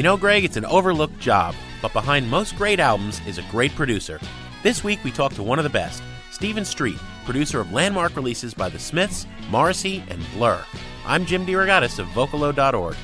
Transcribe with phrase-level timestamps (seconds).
[0.00, 3.74] You know, Greg, it's an overlooked job, but behind most great albums is a great
[3.74, 4.18] producer.
[4.62, 8.54] This week we talked to one of the best, Stephen Street, producer of landmark releases
[8.54, 10.64] by The Smiths, Morrissey, and Blur.
[11.04, 12.96] I'm Jim DeRogatis of Vocalo.org.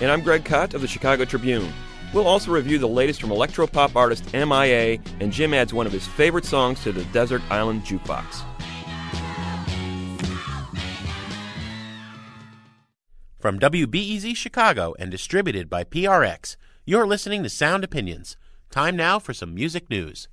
[0.00, 1.72] And I'm Greg Kot of the Chicago Tribune.
[2.12, 6.08] We'll also review the latest from electropop artist MIA, and Jim adds one of his
[6.08, 8.42] favorite songs to the Desert Island Jukebox.
[13.40, 18.36] From WBEZ Chicago and distributed by PRX, you're listening to Sound Opinions.
[18.68, 20.28] Time now for some music news.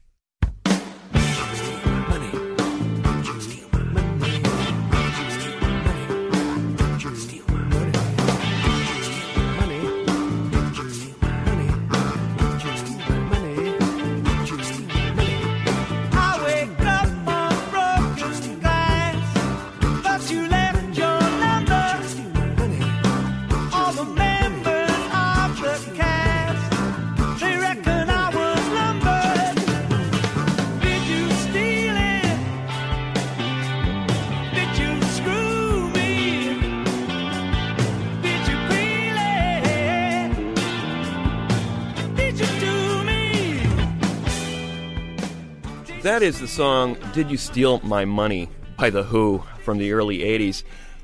[46.17, 50.21] That is the song Did You Steal My Money by The Who from the early
[50.21, 50.63] 80s.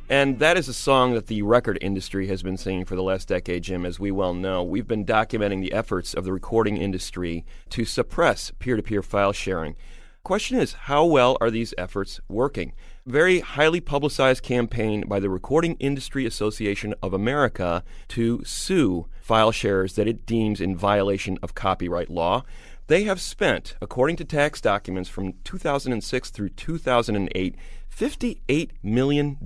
[0.09, 3.27] And that is a song that the record industry has been singing for the last
[3.27, 4.63] decade, Jim, as we well know.
[4.63, 9.33] We've been documenting the efforts of the recording industry to suppress peer to peer file
[9.33, 9.75] sharing.
[10.23, 12.73] Question is, how well are these efforts working?
[13.05, 19.93] Very highly publicized campaign by the Recording Industry Association of America to sue file sharers
[19.93, 22.45] that it deems in violation of copyright law.
[22.87, 27.55] They have spent, according to tax documents from 2006 through 2008,
[27.95, 29.37] $58 million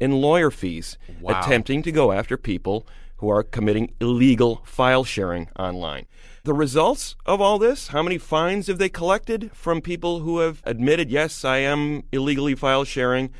[0.00, 1.40] in lawyer fees Wow.
[1.40, 6.06] attempting to go after people who are committing illegal file sharing online.
[6.44, 10.60] The results of all this, how many fines have they collected from people who have
[10.64, 13.30] admitted, yes, I am illegally file sharing?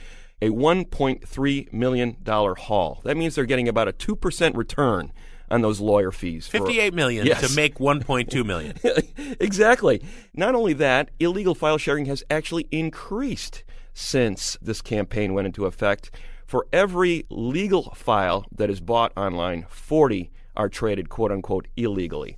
[0.42, 3.00] A $1.3 million haul.
[3.04, 5.12] That means they're getting about a 2% return
[5.54, 6.46] on those lawyer fees.
[6.46, 7.48] for- 58 million Yes.
[7.48, 8.74] to make 1.2 million.
[9.40, 10.02] exactly.
[10.34, 16.10] Not only that, illegal file sharing has actually increased since this campaign went into effect.
[16.46, 22.36] For every legal file that is bought online, 40 are traded quote unquote illegally.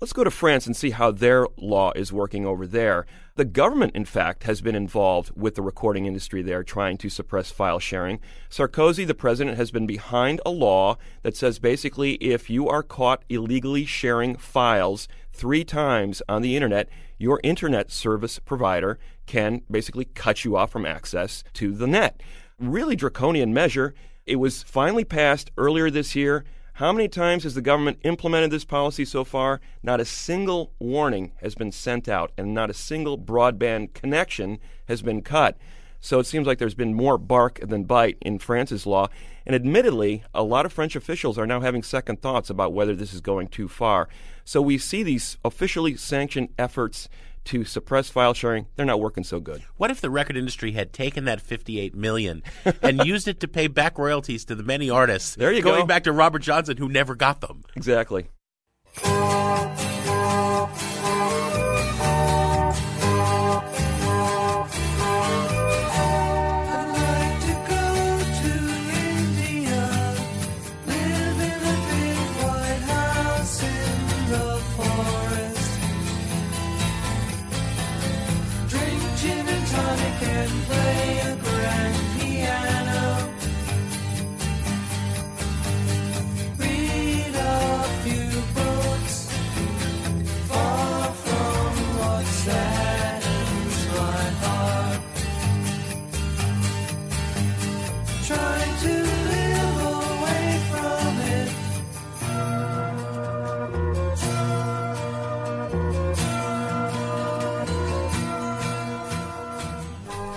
[0.00, 3.06] Let's go to France and see how their law is working over there.
[3.36, 7.50] The government, in fact, has been involved with the recording industry there trying to suppress
[7.50, 8.20] file sharing.
[8.48, 13.24] Sarkozy, the president, has been behind a law that says basically if you are caught
[13.28, 16.88] illegally sharing files three times on the internet,
[17.18, 22.22] your internet service provider can basically cut you off from access to the net.
[22.60, 23.94] Really draconian measure.
[24.26, 26.44] It was finally passed earlier this year.
[26.78, 29.60] How many times has the government implemented this policy so far?
[29.84, 35.00] Not a single warning has been sent out, and not a single broadband connection has
[35.00, 35.56] been cut.
[36.00, 39.06] So it seems like there's been more bark than bite in France's law.
[39.46, 43.14] And admittedly, a lot of French officials are now having second thoughts about whether this
[43.14, 44.08] is going too far.
[44.44, 47.08] So we see these officially sanctioned efforts
[47.46, 49.62] to suppress file sharing, they're not working so good.
[49.76, 52.42] What if the record industry had taken that 58 million
[52.82, 55.34] and used it to pay back royalties to the many artists?
[55.34, 55.86] There you going go.
[55.86, 57.64] back to Robert Johnson who never got them.
[57.76, 58.28] Exactly.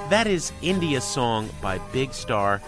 [0.09, 2.61] That is India song by Big Star.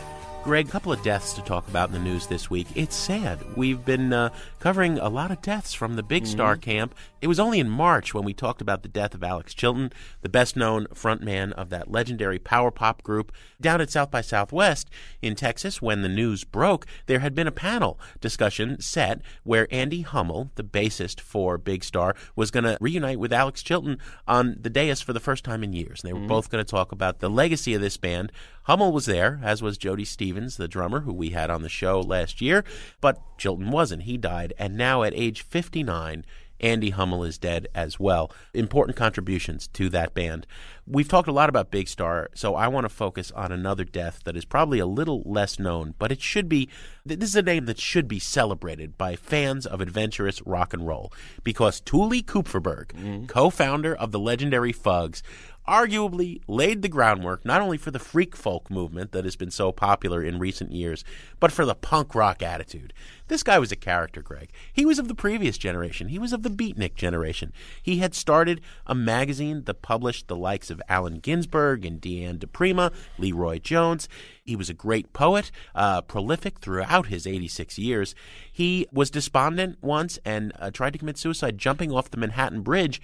[0.44, 2.68] Greg, a couple of deaths to talk about in the news this week.
[2.76, 3.40] It's sad.
[3.56, 6.94] We've been uh, covering a lot of deaths from the Big Star camp.
[7.22, 10.30] It was only in March when we talked about the death of Alex Chilton, the
[10.30, 13.32] best known frontman of that legendary power pop group.
[13.60, 14.90] Down at South by Southwest
[15.22, 20.02] in Texas, when the news broke, there had been a panel discussion set where Andy
[20.02, 24.70] Hummel, the bassist for Big Star, was going to reunite with Alex Chilton on the
[24.70, 26.04] dais for the first time in years.
[26.04, 26.28] And they were mm-hmm.
[26.28, 28.32] both going to talk about the legacy of this band.
[28.64, 32.00] Hummel was there, as was Jody Stephens, the drummer who we had on the show
[32.00, 32.64] last year,
[33.02, 34.04] but Chilton wasn't.
[34.04, 36.24] He died, and now at age 59,
[36.60, 38.32] Andy Hummel is dead as well.
[38.54, 40.46] Important contributions to that band.
[40.86, 44.22] We've talked a lot about Big Star, so I want to focus on another death
[44.26, 46.68] that is probably a little less known, but it should be.
[47.06, 51.14] This is a name that should be celebrated by fans of adventurous rock and roll
[51.44, 53.26] because Tuli Kupferberg, mm-hmm.
[53.26, 55.22] co-founder of the legendary Fugs,
[55.70, 59.72] arguably laid the groundwork not only for the freak folk movement that has been so
[59.72, 61.06] popular in recent years,
[61.40, 62.92] but for the punk rock attitude.
[63.30, 64.50] This guy was a character, Greg.
[64.74, 66.08] He was of the previous generation.
[66.08, 67.54] He was of the beatnik generation.
[67.82, 72.92] He had started a magazine that published the likes of Allen Ginsberg and Deanne DePrima,
[73.20, 74.10] LeRoi Jones.
[74.44, 78.16] He was a great poet, uh, prolific throughout his 86 years.
[78.52, 83.00] He was despondent once and uh, tried to commit suicide jumping off the Manhattan Bridge,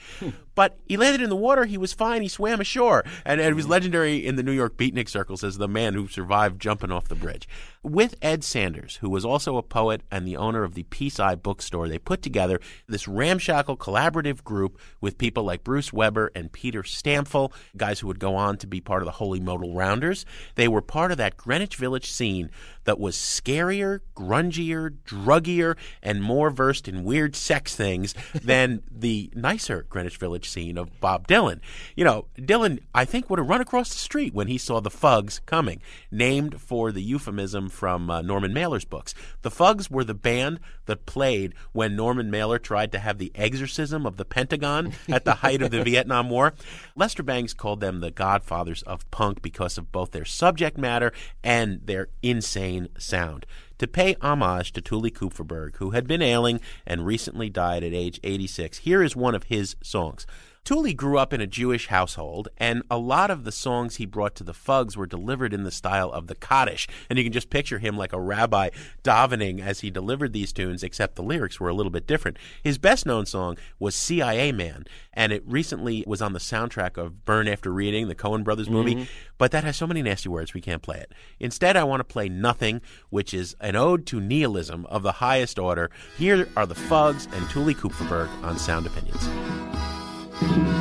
[0.56, 1.66] but he landed in the water.
[1.66, 2.24] He was fine.
[2.24, 5.60] He swam ashore, and, and he was legendary in the New York beatnik circles as
[5.60, 7.48] the man who survived jumping off the bridge.
[7.86, 11.36] With Ed Sanders, who was also a poet and the owner of the Peace Eye
[11.36, 16.82] bookstore, they put together this ramshackle collaborative group with people like Bruce Weber and Peter
[16.82, 20.26] Stampfel, guys who would go on to be part of the Holy Modal Rounders.
[20.56, 22.50] They were part of that Greenwich Village scene
[22.86, 29.86] that was scarier, grungier, druggier, and more versed in weird sex things than the nicer
[29.90, 31.60] Greenwich Village scene of Bob Dylan.
[31.96, 34.90] You know, Dylan, I think, would have run across the street when he saw the
[34.90, 39.13] Fugs coming, named for the euphemism from uh, Norman Mailer's books.
[39.42, 44.06] The Fugs were the band that played when Norman Mailer tried to have the exorcism
[44.06, 46.54] of the Pentagon at the height of the Vietnam War.
[46.95, 51.12] Lester Bangs called them the godfathers of punk because of both their subject matter
[51.44, 53.45] and their insane sound.
[53.80, 58.22] To pay homage to Tuli Kupferberg, who had been ailing and recently died at age
[58.24, 60.25] 86, here is one of his songs.
[60.66, 64.34] Tuli grew up in a Jewish household, and a lot of the songs he brought
[64.34, 66.88] to the Fugs were delivered in the style of the Kaddish.
[67.08, 68.72] And you can just picture him like a rabbi
[69.04, 72.38] davening as he delivered these tunes, except the lyrics were a little bit different.
[72.64, 77.25] His best known song was CIA Man, and it recently was on the soundtrack of
[77.25, 79.04] Burn After Reading, the Coen Brothers movie, mm-hmm.
[79.38, 81.12] but that has so many nasty words we can't play it.
[81.39, 85.60] Instead, I want to play Nothing, which is an ode to nihilism of the highest
[85.60, 85.92] order.
[86.18, 89.95] Here are the Fugs and Tuli Kupferberg on Sound Opinions.
[90.39, 90.75] 心。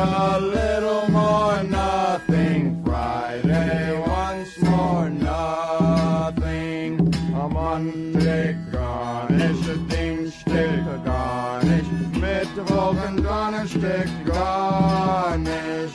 [0.00, 2.82] A little more, nothing.
[2.84, 6.90] Friday, once more, nothing.
[7.34, 11.86] A Monday, garnish, a ding, stick, a garnish.
[12.22, 15.94] Mittwochen, Donnerstag, garnish.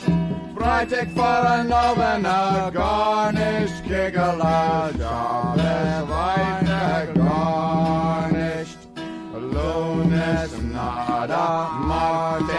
[0.54, 3.72] Freitag for a garnish.
[3.88, 8.78] Kegela, Jobbes, weiter, garnished.
[9.34, 12.55] Lunes nada, martes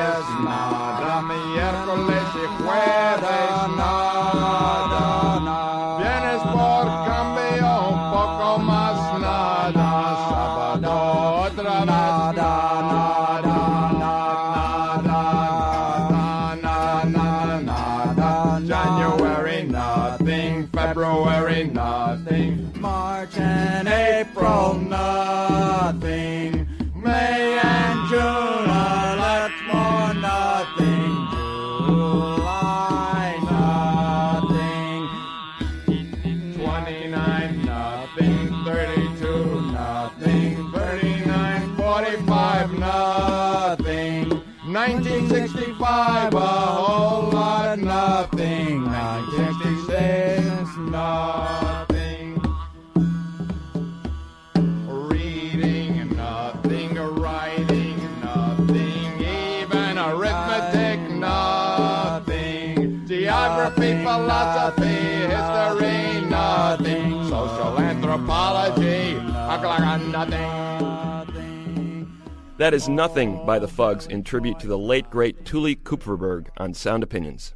[72.58, 76.74] That is Nothing by the Fugs in tribute to the late great Tuli Kupferberg on
[76.74, 77.54] Sound Opinions.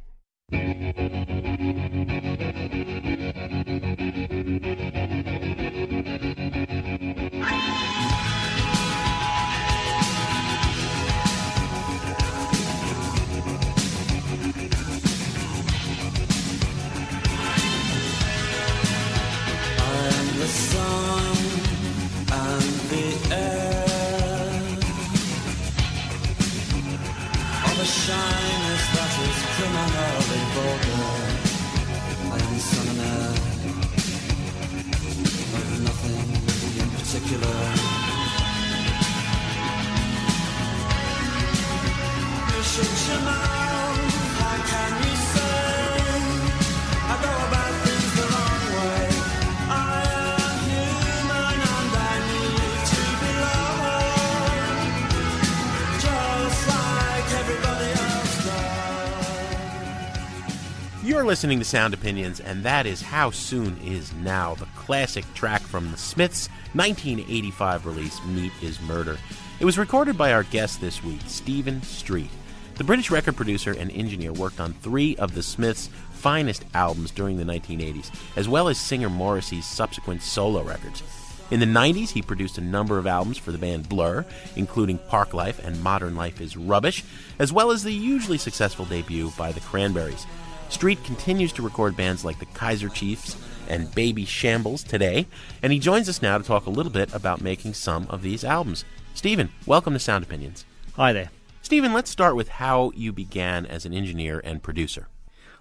[61.32, 65.90] Listening to Sound Opinions, and that is How Soon Is Now, the classic track from
[65.90, 69.16] the Smiths' 1985 release, Meat is Murder.
[69.58, 72.28] It was recorded by our guest this week, Stephen Street.
[72.74, 77.38] The British record producer and engineer worked on three of the Smiths' finest albums during
[77.38, 81.02] the 1980s, as well as singer Morrissey's subsequent solo records.
[81.50, 85.58] In the 90s, he produced a number of albums for the band Blur, including Parklife
[85.66, 87.04] and Modern Life is Rubbish,
[87.38, 90.26] as well as the hugely successful debut by the Cranberries.
[90.72, 93.36] Street continues to record bands like the Kaiser Chiefs
[93.68, 95.26] and Babyshambles today,
[95.62, 98.42] and he joins us now to talk a little bit about making some of these
[98.42, 98.84] albums.
[99.14, 100.64] Stephen, welcome to Sound Opinions.
[100.96, 101.30] Hi there.
[101.60, 105.08] Stephen, let's start with how you began as an engineer and producer.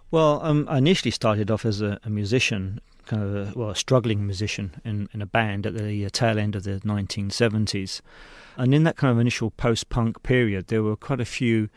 [0.09, 3.75] Well, um, I initially started off as a, a musician, kind of a, well, a
[3.75, 7.99] struggling musician in, in a band at the uh, tail end of the 1970s.
[8.55, 11.69] And in that kind of initial post punk period, there were quite a few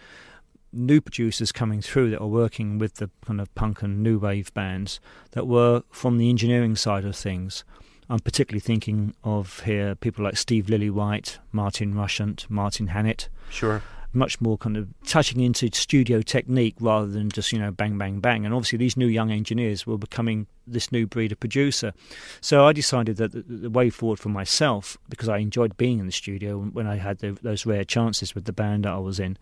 [0.75, 4.53] new producers coming through that were working with the kind of punk and new wave
[4.55, 5.01] bands
[5.33, 7.65] that were from the engineering side of things.
[8.11, 13.83] I'm particularly thinking of here people like Steve Lillywhite, Martin Rushent, Martin Hannett, Sure.
[14.13, 18.21] much more kind of touching into studio technique rather than just you know bang bang
[18.21, 21.93] bang and obviously these new young engineers were becoming this new breed of producer
[22.41, 26.07] so i decided that the, the way forward for myself because i enjoyed being in
[26.07, 29.21] the studio when i had the, those rare chances with the band that i was
[29.21, 29.37] in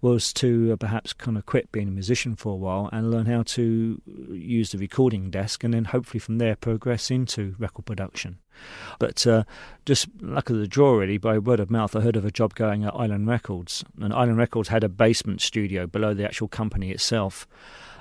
[0.00, 3.26] was to uh, perhaps kind of quit being a musician for a while and learn
[3.26, 4.00] how to
[4.30, 8.38] use the recording desk and then hopefully from there progress into record production
[8.98, 9.44] but uh,
[9.84, 12.54] just luck of the draw, really, by word of mouth, I heard of a job
[12.54, 13.84] going at Island Records.
[14.00, 17.46] And Island Records had a basement studio below the actual company itself.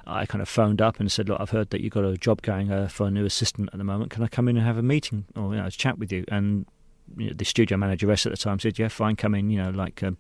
[0.06, 2.42] I kind of phoned up and said, Look, I've heard that you've got a job
[2.42, 4.12] going uh, for a new assistant at the moment.
[4.12, 6.26] Can I come in and have a meeting or you know, chat with you?
[6.28, 6.66] And
[7.18, 9.70] you know, the studio manager at the time said, "Yeah, fine, come in." You know,
[9.70, 10.18] like um,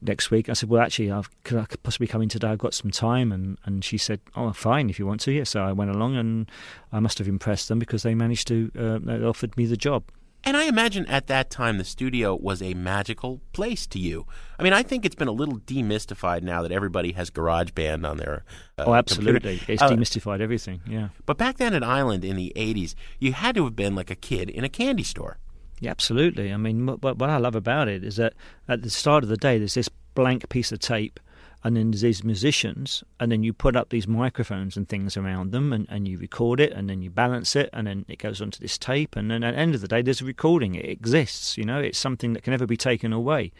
[0.00, 0.48] next week.
[0.48, 2.48] I said, "Well, actually, I've, could I possibly come in today?
[2.48, 5.44] I've got some time." And and she said, "Oh, fine, if you want to." Yeah,
[5.44, 6.50] so I went along, and
[6.92, 10.04] I must have impressed them because they managed to uh, they offered me the job.
[10.44, 14.26] And I imagine at that time the studio was a magical place to you.
[14.58, 18.16] I mean, I think it's been a little demystified now that everybody has GarageBand on
[18.16, 18.44] their.
[18.76, 19.58] Uh, oh, absolutely!
[19.58, 19.72] computer.
[19.72, 20.80] It's Uh, demystified everything.
[20.86, 21.08] Yeah.
[21.26, 24.16] But back then at Island in the 80s, you had to have been like a
[24.16, 25.38] kid in a candy store.
[25.78, 26.52] Yeah, absolutely.
[26.52, 28.34] I mean, what, what I love about it is that
[28.68, 31.18] at the start of the day, there's this blank piece of tape,
[31.64, 35.52] and then there's these musicians, and then you put up these microphones and things around
[35.52, 38.40] them, and, and you record it, and then you balance it, and then it goes
[38.40, 40.74] onto this tape, and then at the end of the day, there's a recording.
[40.74, 43.52] It exists, you know, it's something that can never be taken away.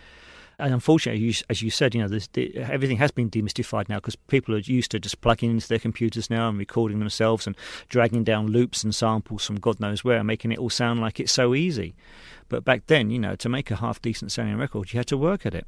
[0.58, 4.16] And unfortunately, as you said, you know, this, the, everything has been demystified now because
[4.16, 7.56] people are used to just plugging into their computers now and recording themselves and
[7.88, 11.32] dragging down loops and samples from God knows where, making it all sound like it's
[11.32, 11.94] so easy.
[12.52, 15.16] But back then, you know, to make a half decent sounding record, you had to
[15.16, 15.66] work at it.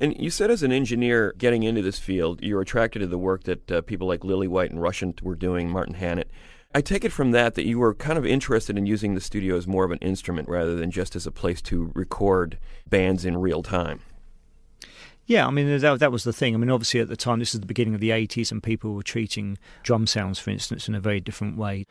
[0.00, 3.16] And you said, as an engineer getting into this field, you were attracted to the
[3.16, 6.28] work that uh, people like Lillywhite and Rushent were doing, Martin Hannett.
[6.74, 9.56] I take it from that that you were kind of interested in using the studio
[9.56, 13.36] as more of an instrument rather than just as a place to record bands in
[13.38, 14.00] real time.
[15.26, 16.54] Yeah, I mean that that was the thing.
[16.54, 18.94] I mean, obviously at the time, this is the beginning of the '80s, and people
[18.94, 21.86] were treating drum sounds, for instance, in a very different way.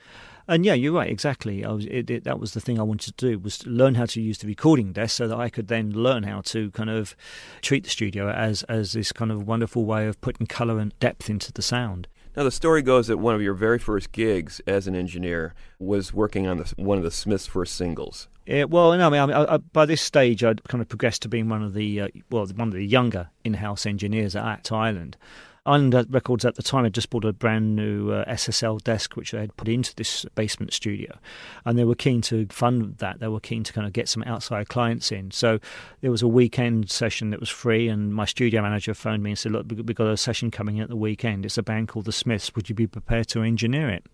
[0.48, 1.66] And yeah, you're right, exactly.
[1.66, 3.96] I was it, it, that was the thing I wanted to do was to learn
[3.96, 6.92] how to use the recording desk, so that I could then learn how to kind
[6.92, 7.16] of
[7.62, 11.30] treat the studio as as this kind of wonderful way of putting color and depth
[11.30, 12.08] into the sound.
[12.36, 16.14] Now, the story goes that one of your very first gigs as an engineer was
[16.14, 18.28] working on the, one of the Smiths' first singles.
[18.46, 21.30] Yeah, well, no, I mean, I I, by this stage, I'd kind of progressed to
[21.30, 25.16] being one of the uh, well, one of the younger in-house engineers at Act Island.
[25.66, 29.32] Island Records at the time had just bought a brand new uh, SSL desk, which
[29.32, 31.18] they had put into this basement studio,
[31.66, 33.20] and they were keen to fund that.
[33.20, 35.32] They were keen to kind of get some outside clients in.
[35.32, 35.60] So
[36.02, 39.40] there was a weekend session that was free, and my studio manager phoned me and
[39.40, 41.46] said, "Look, we've got a session coming in at the weekend.
[41.46, 42.54] It's a band called the Smiths.
[42.56, 44.06] Would you be prepared to engineer it?"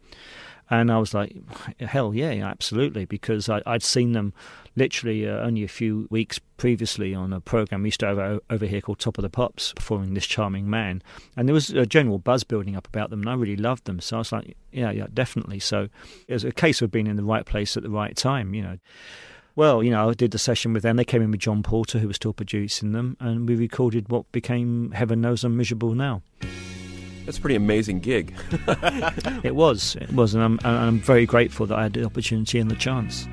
[0.69, 1.35] And I was like,
[1.79, 4.33] hell yeah, absolutely, because I, would seen them
[4.75, 8.65] literally uh, only a few weeks previously on a program we used to have over
[8.65, 11.01] here called Top of the Pops, performing this charming man.
[11.35, 13.99] And there was a general buzz building up about them, and I really loved them.
[13.99, 15.59] So I was like, yeah, yeah, definitely.
[15.59, 15.89] So
[16.27, 18.61] it was a case of being in the right place at the right time, you
[18.61, 18.77] know.
[19.55, 20.95] Well, you know, I did the session with them.
[20.95, 24.31] They came in with John Porter, who was still producing them, and we recorded what
[24.31, 26.21] became Heaven Knows I'm Miserable Now.
[27.29, 28.33] That's a pretty amazing gig.
[29.43, 29.95] it was.
[29.97, 33.27] It was, and I'm, I'm very grateful that I had the opportunity and the chance.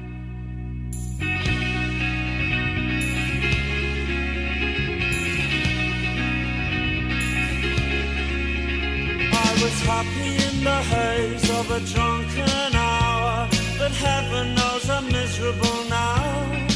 [9.32, 13.48] I was happy in the haze of a drunken hour,
[13.78, 16.66] but heaven knows I'm miserable now.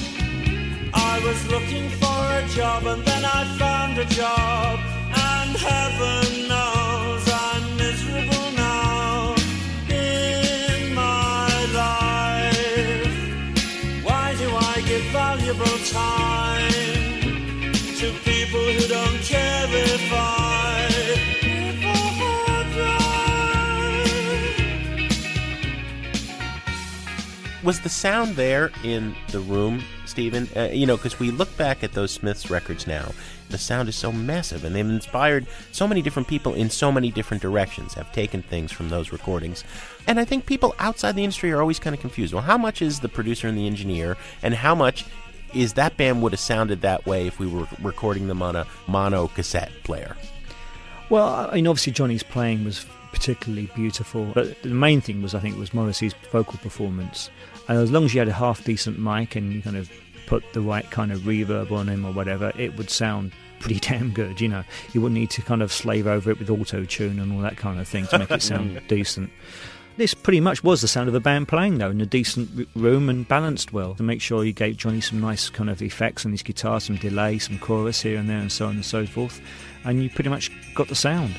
[0.94, 4.78] I was looking for a job and then I found a job,
[5.14, 6.79] and heaven knows.
[27.62, 30.48] Was the sound there in the room, Stephen?
[30.56, 33.12] Uh, you know, because we look back at those Smiths records now,
[33.50, 37.10] the sound is so massive, and they've inspired so many different people in so many
[37.10, 39.64] different directions, have taken things from those recordings.
[40.06, 42.32] And I think people outside the industry are always kind of confused.
[42.32, 45.04] Well, how much is the producer and the engineer, and how much
[45.52, 48.66] is that band would have sounded that way if we were recording them on a
[48.86, 50.16] mono cassette player?
[51.10, 55.40] Well, I mean, obviously Johnny's playing was particularly beautiful, but the main thing was I
[55.40, 57.30] think was Morrissey's vocal performance.
[57.70, 59.88] And as long as you had a half decent mic and you kind of
[60.26, 63.30] put the right kind of reverb on him or whatever, it would sound
[63.60, 64.40] pretty damn good.
[64.40, 67.32] You know, you wouldn't need to kind of slave over it with auto tune and
[67.32, 69.30] all that kind of thing to make it sound decent.
[69.96, 73.08] This pretty much was the sound of a band playing, though, in a decent room
[73.08, 76.32] and balanced well to make sure you gave Johnny some nice kind of effects on
[76.32, 79.40] his guitar, some delay, some chorus here and there, and so on and so forth.
[79.84, 81.36] And you pretty much got the sound.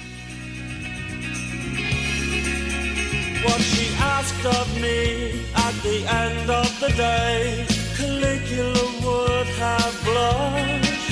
[4.24, 7.66] Asked of me at the end of the day,
[7.98, 11.10] Caligula would have blushed.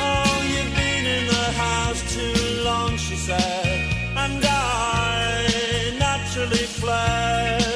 [0.00, 3.78] Oh, you've been in the house too long, she said,
[4.16, 7.67] and I naturally fled.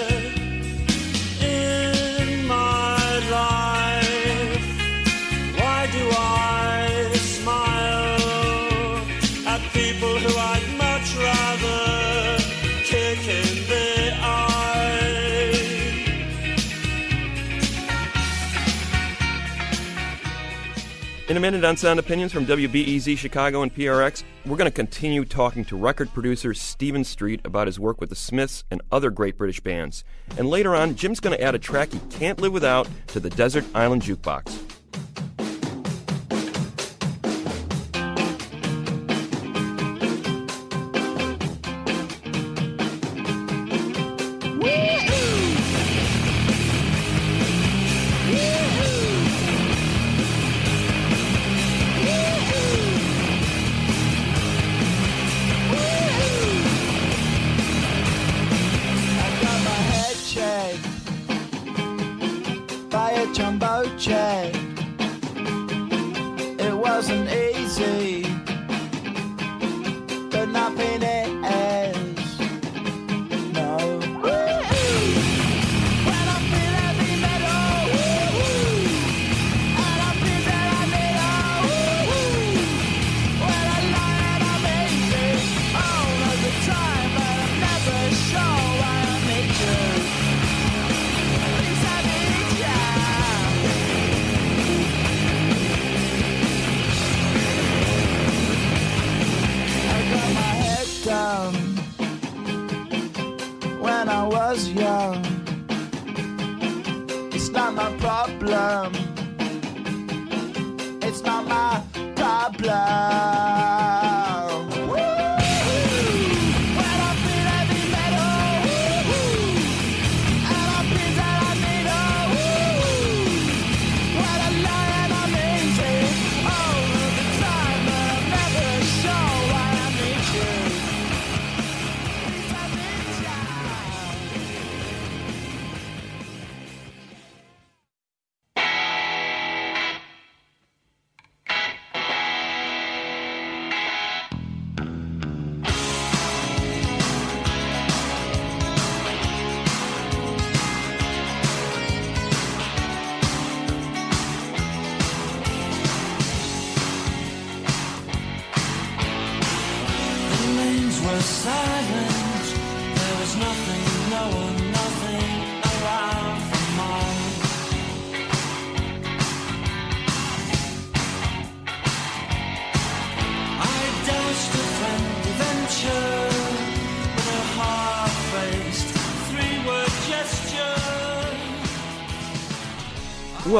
[21.32, 25.24] In a minute on Sound Opinions from WBEZ Chicago and PRX, we're going to continue
[25.24, 29.38] talking to record producer Stephen Street about his work with the Smiths and other great
[29.38, 30.04] British bands.
[30.36, 33.30] And later on, Jim's going to add a track he can't live without to the
[33.30, 34.71] Desert Island Jukebox.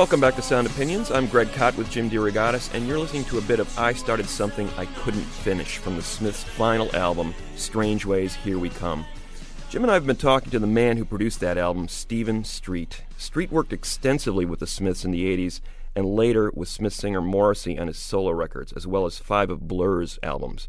[0.02, 1.12] Welcome back to Sound Opinions.
[1.12, 4.28] I'm Greg Kot with Jim DeRogatis, and you're listening to a bit of I Started
[4.28, 9.06] Something I Couldn't Finish from the Smiths' final album, Strangeways, Here We Come.
[9.70, 13.04] Jim and I have been talking to the man who produced that album, Stephen Street.
[13.16, 15.60] Street worked extensively with the Smiths in the 80s
[15.94, 19.68] and later with Smith singer Morrissey on his solo records, as well as five of
[19.68, 20.68] Blur's albums.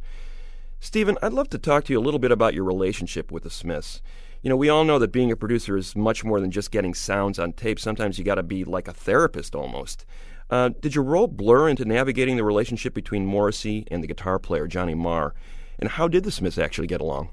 [0.79, 3.49] Stephen, I'd love to talk to you a little bit about your relationship with the
[3.49, 3.99] Smiths.
[4.43, 6.93] You know, we all know that being a producer is much more than just getting
[6.93, 7.79] sounds on tape.
[7.79, 10.05] Sometimes you got to be like a therapist almost.
[10.49, 14.67] Uh, did your role blur into navigating the relationship between Morrissey and the guitar player
[14.67, 15.33] Johnny Marr?
[15.79, 17.29] And how did the Smiths actually get along?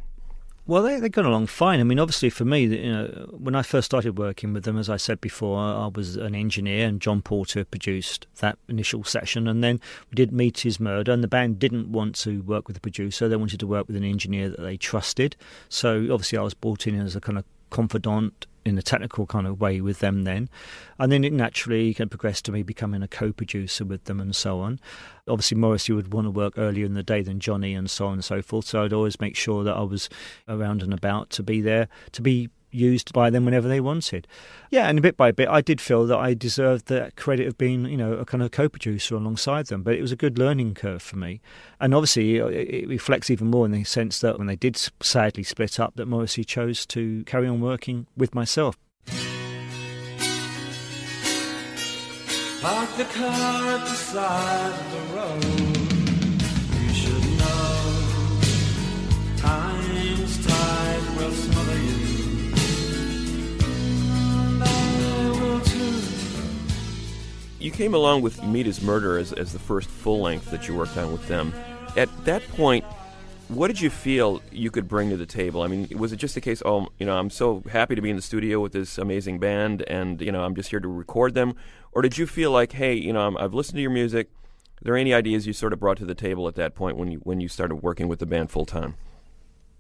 [0.71, 1.81] Well, they they got along fine.
[1.81, 4.89] I mean, obviously for me, you know, when I first started working with them, as
[4.89, 9.65] I said before, I was an engineer, and John Porter produced that initial session, and
[9.65, 12.81] then we did Meat is Murder, and the band didn't want to work with the
[12.81, 15.35] producer; they wanted to work with an engineer that they trusted.
[15.69, 19.47] So obviously, I was brought in as a kind of confidant in a technical kind
[19.47, 20.49] of way with them then.
[20.99, 24.21] And then it naturally kind of progressed to me becoming a co producer with them
[24.21, 24.81] and so on.
[25.29, 28.15] Obviously, Morrissey would want to work earlier in the day than Johnny and so on
[28.15, 28.65] and so forth.
[28.65, 30.09] So I'd always make sure that I was
[30.49, 34.27] around and about to be there, to be used by them whenever they wanted.
[34.71, 37.87] Yeah, and bit by bit, I did feel that I deserved the credit of being,
[37.87, 39.83] you know, a kind of co-producer alongside them.
[39.83, 41.41] But it was a good learning curve for me,
[41.81, 45.81] and obviously it reflects even more in the sense that when they did sadly split
[45.81, 48.77] up, that Morrissey chose to carry on working with myself.
[52.61, 55.70] Park the car at the side of the road.
[67.61, 70.75] You came along with Meat is Murder as, as the first full length that you
[70.75, 71.53] worked on with them.
[71.95, 72.87] At that point,
[73.49, 75.61] what did you feel you could bring to the table?
[75.61, 78.09] I mean, was it just a case, oh, you know, I'm so happy to be
[78.09, 81.35] in the studio with this amazing band and, you know, I'm just here to record
[81.35, 81.55] them?
[81.93, 84.31] Or did you feel like, hey, you know, I'm, I've listened to your music.
[84.81, 87.11] Are there any ideas you sort of brought to the table at that point when
[87.11, 88.95] you when you started working with the band full time?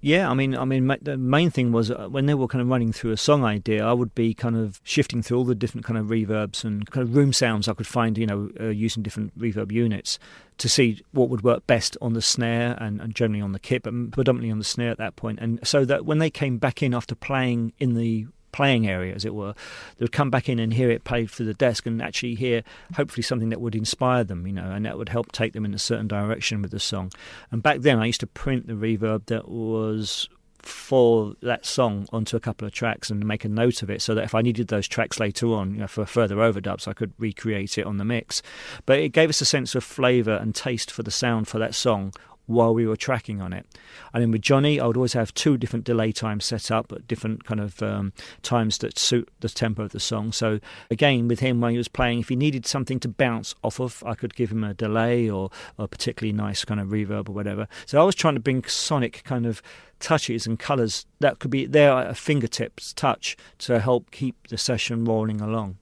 [0.02, 2.68] Yeah, I mean, I mean, the main thing was uh, when they were kind of
[2.68, 5.84] running through a song idea, I would be kind of shifting through all the different
[5.84, 9.02] kind of reverbs and kind of room sounds I could find, you know, uh, using
[9.02, 10.18] different reverb units
[10.56, 13.82] to see what would work best on the snare and, and generally on the kit,
[13.82, 15.38] but predominantly on the snare at that point.
[15.38, 19.24] And so that when they came back in after playing in the playing area, as
[19.24, 19.54] it were,
[19.96, 22.62] they would come back in and hear it played through the desk and actually hear
[22.96, 25.74] hopefully something that would inspire them, you know, and that would help take them in
[25.74, 27.12] a certain direction with the song.
[27.50, 30.28] And back then, I used to print the reverb that was
[30.62, 34.14] for that song onto a couple of tracks and make a note of it so
[34.14, 37.12] that if I needed those tracks later on you know, for further overdubs, I could
[37.18, 38.42] recreate it on the mix.
[38.86, 41.74] But it gave us a sense of flavour and taste for the sound for that
[41.74, 42.12] song
[42.50, 43.64] while we were tracking on it.
[44.12, 47.06] And then with Johnny, I would always have two different delay times set up at
[47.06, 50.32] different kind of um, times that suit the tempo of the song.
[50.32, 50.60] So
[50.90, 54.02] again, with him when he was playing, if he needed something to bounce off of,
[54.04, 57.32] I could give him a delay or, or a particularly nice kind of reverb or
[57.32, 57.68] whatever.
[57.86, 59.62] So I was trying to bring sonic kind of
[60.00, 64.58] touches and colours that could be there at a fingertips touch to help keep the
[64.58, 65.76] session rolling along.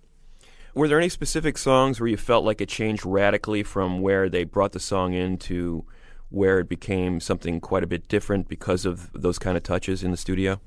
[0.75, 4.45] Were there any specific songs where you felt like it changed radically from where they
[4.45, 5.85] brought the song in to
[6.31, 10.11] where it became something quite a bit different because of those kind of touches in
[10.11, 10.61] the studio?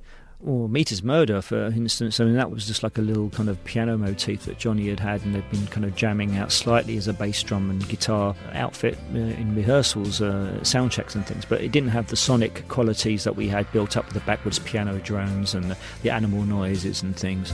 [0.43, 3.47] Or Meat is Murder, for instance, I mean, that was just like a little kind
[3.47, 6.97] of piano motif that Johnny had had, and they'd been kind of jamming out slightly
[6.97, 11.45] as a bass drum and guitar outfit uh, in rehearsals, uh, sound checks, and things.
[11.45, 14.58] But it didn't have the sonic qualities that we had built up with the backwards
[14.58, 17.54] piano drones and the, the animal noises and things.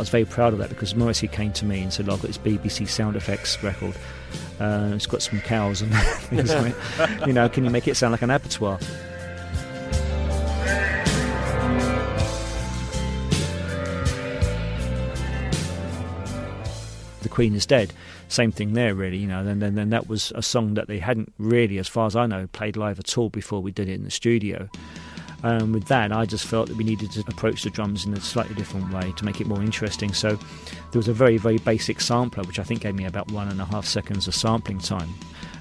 [0.00, 2.28] Was very proud of that because Morrissey came to me and said, "Look, I've got
[2.28, 3.94] this BBC sound effects record.
[4.58, 7.26] Uh, it's got some cows and things on it.
[7.26, 8.78] You know, can you make it sound like an abattoir?"
[17.22, 17.92] The Queen is Dead.
[18.28, 19.18] Same thing there, really.
[19.18, 22.06] You know, and then then that was a song that they hadn't really, as far
[22.06, 24.68] as I know, played live at all before we did it in the studio.
[25.42, 28.20] And with that, I just felt that we needed to approach the drums in a
[28.20, 30.12] slightly different way to make it more interesting.
[30.12, 33.48] So there was a very, very basic sampler, which I think gave me about one
[33.48, 35.08] and a half seconds of sampling time.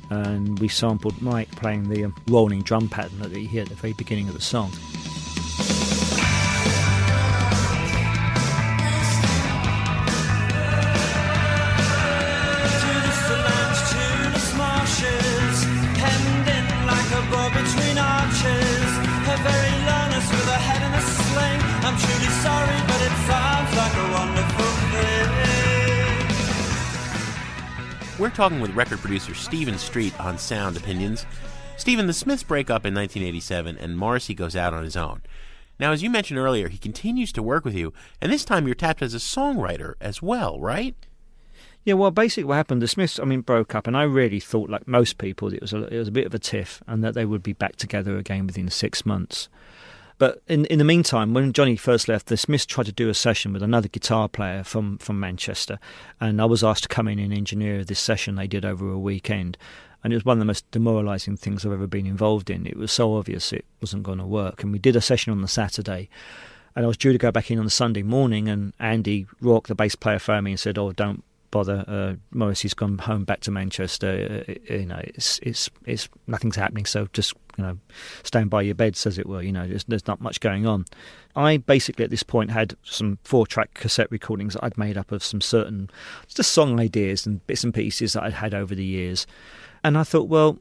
[0.09, 3.75] and we sampled Mike playing the um, rolling drum pattern that you hear at the
[3.75, 4.71] very beginning of the song.
[28.39, 31.25] Talking with record producer Stephen Street on Sound Opinions.
[31.75, 35.21] Stephen, the Smiths break up in 1987 and Morrissey goes out on his own.
[35.77, 38.75] Now, as you mentioned earlier, he continues to work with you, and this time you're
[38.75, 40.95] tapped as a songwriter as well, right?
[41.83, 44.69] Yeah, well, basically what happened, the Smiths, I mean, broke up, and I really thought,
[44.69, 47.15] like most people, it was a, it was a bit of a tiff, and that
[47.15, 49.49] they would be back together again within six months.
[50.19, 53.13] But in in the meantime, when Johnny first left, the Smiths tried to do a
[53.13, 55.79] session with another guitar player from, from Manchester,
[56.19, 58.99] and I was asked to come in and engineer this session they did over a
[58.99, 59.57] weekend.
[60.03, 62.65] And it was one of the most demoralising things I've ever been involved in.
[62.65, 64.63] It was so obvious it wasn't going to work.
[64.63, 66.09] And we did a session on the Saturday,
[66.75, 69.67] and I was due to go back in on the Sunday morning, and Andy Rourke,
[69.67, 71.85] the bass player, phoned me and said, "Oh, don't bother.
[71.87, 74.43] Uh, Morrissey's gone home back to Manchester.
[74.47, 76.85] Uh, you know, it's it's it's nothing's happening.
[76.85, 77.77] So just you know,
[78.23, 79.41] stand by your beds, as it were.
[79.41, 80.85] You know, there's, there's not much going on.
[81.35, 85.23] I basically at this point had some four-track cassette recordings that I'd made up of
[85.23, 85.89] some certain
[86.27, 89.27] just song ideas and bits and pieces that I'd had over the years,
[89.83, 90.57] and I thought, well,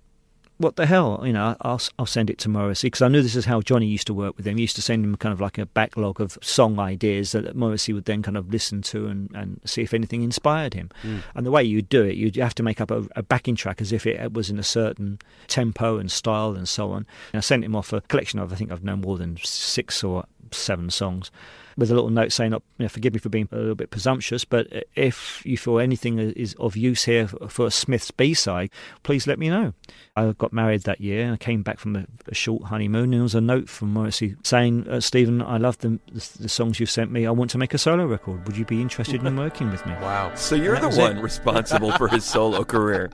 [0.59, 1.23] what the hell?
[1.25, 3.87] You know, I'll I'll send it to Morrissey because I knew this is how Johnny
[3.87, 4.57] used to work with him.
[4.57, 7.93] He used to send him kind of like a backlog of song ideas that Morrissey
[7.93, 10.91] would then kind of listen to and, and see if anything inspired him.
[11.03, 11.23] Mm.
[11.35, 13.81] And the way you do it, you'd have to make up a, a backing track
[13.81, 17.07] as if it was in a certain tempo and style and so on.
[17.33, 20.03] And I sent him off a collection of I think I've known more than six
[20.03, 21.31] or seven songs
[21.79, 24.45] with a little note saying, you know, forgive me for being a little bit presumptuous,
[24.45, 28.71] but if you feel anything is of use here for a Smith's B-side,
[29.05, 29.73] please let me know.
[30.17, 33.15] I got married that year and I came back from a, a short honeymoon and
[33.15, 36.81] there was a note from Morrissey saying, uh, Stephen, I love the, the, the songs
[36.81, 37.27] you've sent me.
[37.27, 38.45] I want to make a solo record.
[38.49, 39.93] Would you be interested in working with me?
[39.93, 40.35] Wow.
[40.35, 41.23] So you're the one it.
[41.23, 43.09] responsible for his solo career.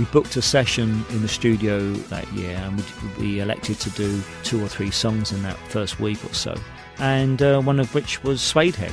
[0.00, 2.82] We booked a session in the studio that year, and
[3.18, 6.58] we, elected to do two or three songs in that first week or so,
[6.98, 8.90] and uh, one of which was Suede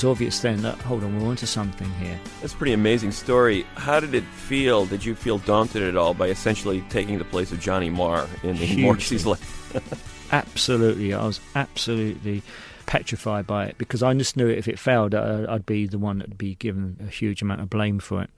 [0.00, 2.18] was obvious then that, hold on, we're onto something here.
[2.40, 3.66] That's a pretty amazing story.
[3.74, 4.86] How did it feel?
[4.86, 8.56] Did you feel daunted at all by essentially taking the place of Johnny Marr in
[8.56, 8.80] the.
[8.82, 10.16] Morrissey's life?
[10.32, 12.42] Absolutely, I was absolutely
[12.86, 16.38] petrified by it because I just knew if it failed, I'd be the one that'd
[16.38, 18.30] be given a huge amount of blame for it.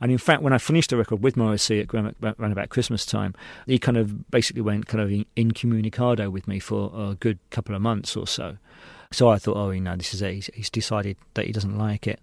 [0.00, 3.34] And in fact, when I finished the record with Morrissey at around about Christmas time,
[3.66, 7.82] he kind of basically went kind of incommunicado with me for a good couple of
[7.82, 8.56] months or so.
[9.14, 10.34] So I thought, oh, you know, this is it.
[10.34, 12.20] He's, he's decided that he doesn't like it.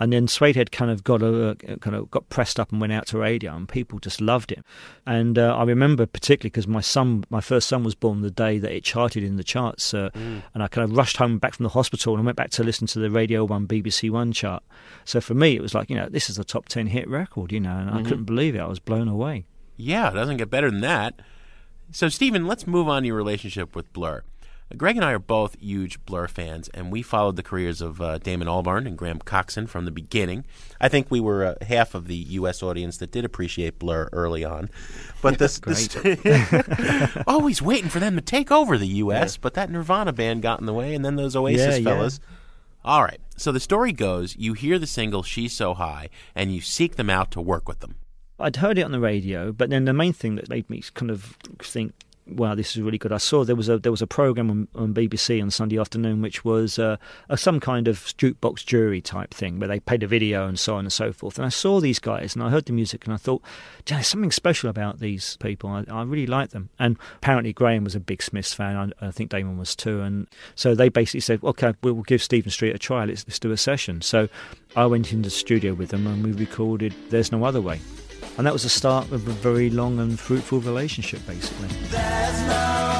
[0.00, 3.06] And then Suedehead kind of got a, kind of got pressed up and went out
[3.06, 4.64] to radio, and people just loved it.
[5.06, 8.58] And uh, I remember particularly because my son, my first son, was born the day
[8.58, 11.62] that it charted in the charts, uh, and I kind of rushed home back from
[11.62, 14.64] the hospital and I went back to listen to the Radio One, BBC One chart.
[15.04, 17.52] So for me, it was like, you know, this is a top ten hit record,
[17.52, 18.04] you know, and I Mhm.
[18.06, 18.60] couldn't believe it.
[18.60, 19.46] I was blown away.
[19.76, 21.20] Yeah, it doesn't get better than that.
[21.92, 24.24] So, Stephen, let's move on to your relationship with Blur.
[24.76, 28.18] Greg and I are both huge Blur fans, and we followed the careers of uh,
[28.18, 30.44] Damon Albarn and Graham Coxon from the beginning.
[30.80, 32.62] I think we were uh, half of the U.S.
[32.62, 34.70] audience that did appreciate Blur early on.
[35.22, 35.94] But this, this
[37.26, 40.66] always waiting for them to take over the U.S., but that Nirvana band got in
[40.66, 41.84] the way, and then those Oasis Yeah, yeah.
[41.96, 42.20] fellas.
[42.84, 46.60] All right, so the story goes you hear the single She's So High, and you
[46.60, 47.96] seek them out to work with them.
[48.38, 51.10] I'd heard it on the radio, but then the main thing that made me kind
[51.10, 51.92] of think
[52.26, 53.12] wow, this is really good.
[53.12, 56.22] I saw there was a there was a program on, on BBC on Sunday afternoon
[56.22, 56.96] which was uh,
[57.28, 60.74] a, some kind of jukebox jury type thing where they played a video and so
[60.74, 61.38] on and so forth.
[61.38, 63.42] And I saw these guys and I heard the music and I thought,
[63.84, 65.70] "Gee, there's something special about these people.
[65.70, 66.70] I, I really like them.
[66.78, 68.92] And apparently Graham was a big Smiths fan.
[69.00, 70.00] I, I think Damon was too.
[70.00, 73.04] And so they basically said, okay, we'll give Stephen Street a try.
[73.04, 74.00] Let's, let's do a session.
[74.02, 74.28] So
[74.76, 77.80] I went into the studio with them and we recorded There's No Other Way.
[78.36, 81.68] And that was the start of a very long and fruitful relationship, basically.
[81.68, 82.54] There's no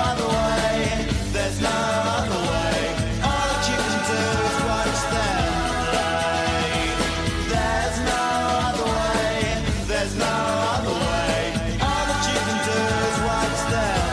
[0.07, 1.09] other way.
[1.33, 2.94] There's no other way.
[3.20, 5.51] All that you can do is watch them
[5.90, 6.87] play.
[7.51, 8.23] There's no
[8.62, 9.59] other way.
[9.88, 10.35] There's no
[10.70, 11.42] other way.
[11.83, 14.07] All that you can do is watch them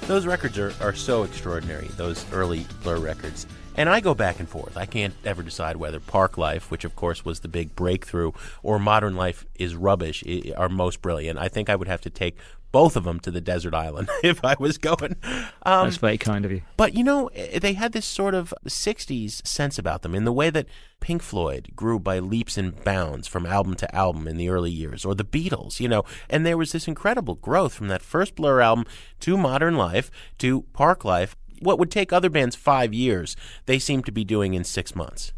[0.00, 0.06] play.
[0.08, 3.46] Those records are, are so extraordinary, those early Blur records.
[3.78, 4.76] And I go back and forth.
[4.76, 9.14] I can't ever decide whether Parklife, which of course was the big breakthrough, or Modern
[9.14, 10.24] Life is rubbish,
[10.56, 11.38] are most brilliant.
[11.38, 12.36] I think I would have to take
[12.70, 15.16] both of them to the desert island if I was going.
[15.62, 16.62] Um, That's very kind of you.
[16.76, 20.32] but you know, eh, they had this sort of 60s sense about them in the
[20.32, 20.66] way that
[21.00, 25.04] Pink Floyd grew by leaps and bounds from album to album in the early years,
[25.04, 28.60] or the Beatles, you know, and there was this incredible growth from that first Blur
[28.60, 28.84] album
[29.20, 31.34] to Modern Life to Parklife.
[31.60, 35.32] What would take other bands five years, they seem to be doing in six months.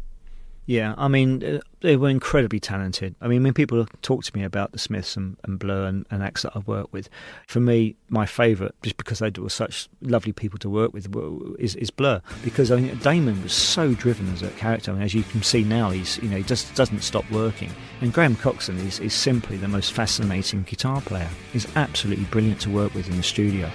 [0.67, 3.15] Yeah, I mean, uh, they were incredibly talented.
[3.19, 6.21] I mean, when people talk to me about the Smiths and, and Blur and, and
[6.21, 7.09] acts that I've worked with,
[7.47, 11.13] for me, my favourite, just because they were such lovely people to work with,
[11.59, 12.21] is, is Blur.
[12.43, 14.91] Because I mean, Damon was so driven as a character.
[14.91, 17.71] I mean, as you can see now, he's you know he just doesn't stop working.
[18.01, 21.29] And Graham Coxon is, is simply the most fascinating guitar player.
[21.51, 23.69] He's absolutely brilliant to work with in the studio.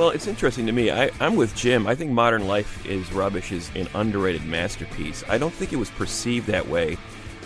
[0.00, 0.90] Well, it's interesting to me.
[0.90, 1.86] I, I'm with Jim.
[1.86, 5.22] I think Modern Life is Rubbish is an underrated masterpiece.
[5.28, 6.96] I don't think it was perceived that way.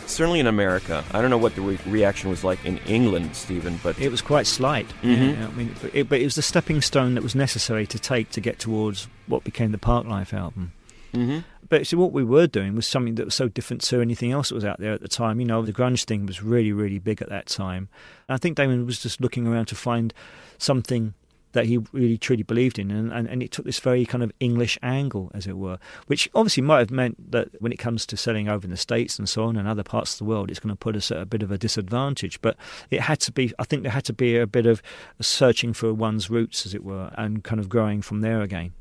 [0.06, 1.02] Certainly in America.
[1.10, 4.22] I don't know what the re- reaction was like in England, Stephen, but It was
[4.22, 4.86] quite slight.
[5.02, 5.36] Mhm.
[5.36, 7.98] Yeah, I mean, but it, but it was the stepping stone that was necessary to
[7.98, 10.70] take to get towards what became the Parklife album.
[11.12, 11.42] Mhm.
[11.68, 14.50] But see, what we were doing was something that was so different to anything else
[14.50, 15.40] that was out there at the time.
[15.40, 17.88] You know, the grunge thing was really, really big at that time.
[18.28, 20.14] And I think Damon was just looking around to find
[20.56, 21.14] something
[21.54, 24.30] that he really truly believed in, and, and, and it took this very kind of
[24.38, 28.16] English angle, as it were, which obviously might have meant that when it comes to
[28.16, 30.60] selling over in the States and so on and other parts of the world, it's
[30.60, 32.40] going to put us at a bit of a disadvantage.
[32.42, 32.56] But
[32.90, 34.82] it had to be, I think there had to be a bit of
[35.20, 38.72] searching for one's roots, as it were, and kind of growing from there again.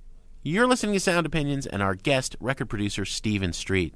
[0.41, 3.95] You're listening to Sound Opinions and our guest, record producer Stephen Street.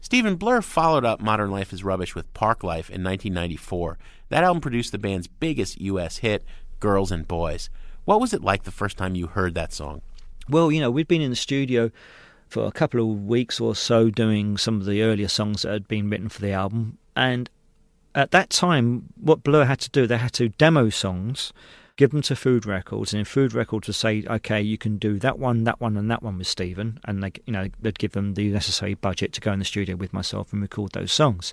[0.00, 3.98] Stephen Blur followed up Modern Life is Rubbish with Parklife in 1994.
[4.28, 6.18] That album produced the band's biggest U.S.
[6.18, 6.44] hit,
[6.80, 7.70] Girls and Boys.
[8.06, 10.00] What was it like the first time you heard that song?
[10.48, 11.90] Well, you know, we'd been in the studio
[12.48, 15.88] for a couple of weeks or so doing some of the earlier songs that had
[15.88, 16.98] been written for the album.
[17.16, 17.50] And
[18.14, 21.52] at that time, what Blur had to do, they had to demo songs,
[21.96, 25.40] give them to Food Records, and Food Records would say, okay, you can do that
[25.40, 27.00] one, that one, and that one with Stephen.
[27.06, 29.96] And they, you know, they'd give them the necessary budget to go in the studio
[29.96, 31.52] with myself and record those songs.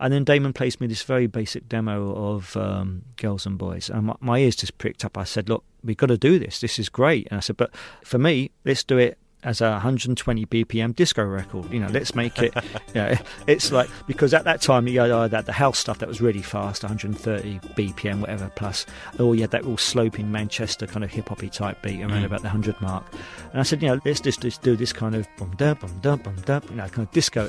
[0.00, 3.90] And then Damon placed me this very basic demo of um, Girls and Boys.
[3.90, 5.18] And my, my ears just pricked up.
[5.18, 6.60] I said, Look, we've got to do this.
[6.60, 7.28] This is great.
[7.30, 11.72] And I said, But for me, let's do it as a 120 BPM disco record.
[11.72, 12.54] You know, let's make it.
[12.88, 13.14] you know,
[13.46, 16.42] it's like, because at that time, you had that, the house stuff that was really
[16.42, 18.86] fast, 130 BPM, whatever, plus,
[19.18, 22.26] or you had that all sloping Manchester kind of hip hoppy type beat around Mm.
[22.26, 23.04] about the 100 mark.
[23.52, 25.98] And I said, you know, let's just, just do this kind of bum da bum
[26.02, 27.44] da bum da, you know, kind of disco.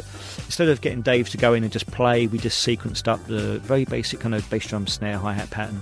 [0.46, 3.60] Instead of getting Dave to go in and just play, we just sequenced up the
[3.60, 5.82] very basic kind of bass drum snare hi hat pattern,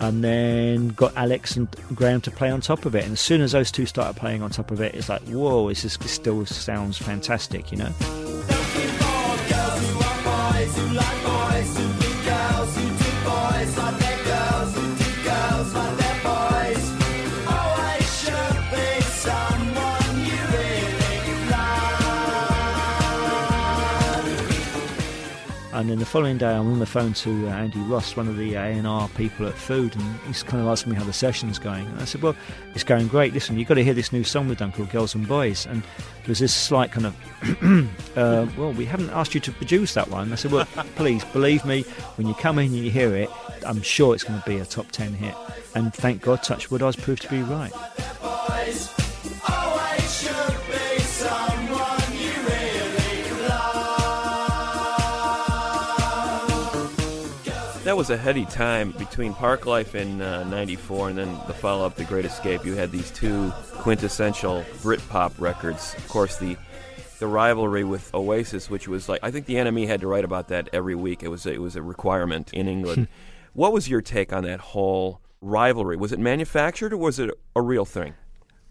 [0.00, 3.04] and then got Alex and Graham to play on top of it.
[3.04, 5.68] And as soon as those two started playing on top of it, it's like, whoa,
[5.68, 8.23] this, is, this still sounds fantastic, you know.
[25.84, 28.38] And then the following day, I'm on the phone to uh, Andy Ross, one of
[28.38, 31.86] the A&R people at Food, and he's kind of asking me how the session's going.
[31.86, 32.34] And I said, well,
[32.74, 33.34] it's going great.
[33.34, 35.66] Listen, you've got to hear this new song we've done called Girls and Boys.
[35.66, 37.14] And there was this slight kind of,
[38.16, 40.32] uh, well, we haven't asked you to produce that one.
[40.32, 40.64] I said, well,
[40.96, 41.82] please, believe me,
[42.16, 43.28] when you come in and you hear it,
[43.66, 45.34] I'm sure it's going to be a top 10 hit.
[45.74, 47.74] And thank God, Touchwood, I was proved to be right.
[57.94, 61.94] That was a heady time between Parklife in uh, 94 and then the follow up,
[61.94, 62.64] The Great Escape.
[62.64, 65.94] You had these two quintessential Britpop records.
[65.96, 66.56] Of course, the
[67.20, 70.48] the rivalry with Oasis, which was like, I think the NME had to write about
[70.48, 71.22] that every week.
[71.22, 73.06] It was, a, it was a requirement in England.
[73.52, 75.96] what was your take on that whole rivalry?
[75.96, 78.14] Was it manufactured or was it a real thing?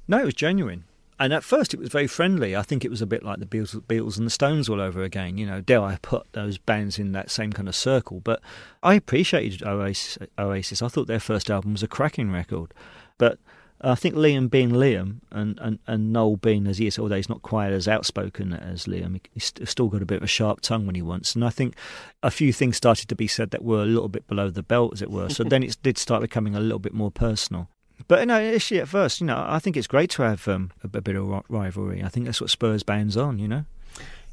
[0.05, 0.83] No, it was genuine.
[1.19, 2.55] And at first, it was very friendly.
[2.55, 5.03] I think it was a bit like the Beatles, Beatles and the Stones all over
[5.03, 5.37] again.
[5.37, 8.19] You know, dare I put those bands in that same kind of circle?
[8.19, 8.41] But
[8.81, 10.17] I appreciated Oasis.
[10.37, 10.81] Oasis.
[10.81, 12.73] I thought their first album was a cracking record.
[13.17, 13.37] But
[13.85, 17.27] I think Liam being Liam and, and, and Noel being as he is, although he's
[17.27, 20.85] not quite as outspoken as Liam, he's still got a bit of a sharp tongue
[20.85, 21.35] when he wants.
[21.35, 21.75] And I think
[22.23, 24.93] a few things started to be said that were a little bit below the belt,
[24.93, 25.29] as it were.
[25.29, 27.67] So then it did start becoming a little bit more personal.
[28.07, 30.71] But you know, initially at first, you know, I think it's great to have um,
[30.83, 32.03] a, a, bit of rivalry.
[32.03, 33.65] I think that's what spurs bands on, you know.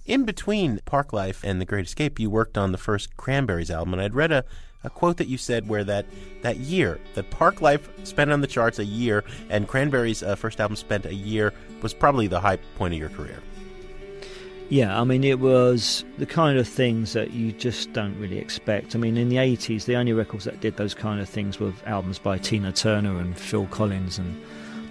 [0.06, 4.02] In between Parklife and The Great Escape, you worked on the first Cranberries album, and
[4.02, 4.44] I'd read a,
[4.82, 6.06] a quote that you said where that
[6.42, 10.76] that year that Parklife spent on the charts a year, and Cranberries' uh, first album
[10.76, 11.52] spent a year
[11.82, 13.40] was probably the high point of your career.
[14.70, 18.94] Yeah, I mean, it was the kind of things that you just don't really expect.
[18.94, 21.72] I mean, in the 80s, the only records that did those kind of things were
[21.86, 24.40] albums by Tina Turner and Phil Collins and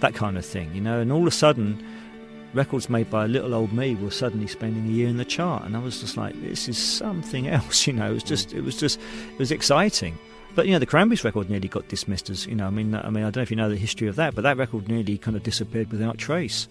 [0.01, 0.99] that kind of thing, you know.
[0.99, 1.82] And all of a sudden,
[2.53, 5.63] records made by a little old me were suddenly spending a year in the chart.
[5.63, 8.11] And I was just like, this is something else, you know.
[8.11, 8.27] It was mm.
[8.27, 8.99] just, it was just,
[9.32, 10.17] it was exciting.
[10.55, 12.67] But you know, the Cranberries record nearly got dismissed as you know.
[12.67, 14.41] I mean, I mean, I don't know if you know the history of that, but
[14.41, 16.67] that record nearly kind of disappeared without trace.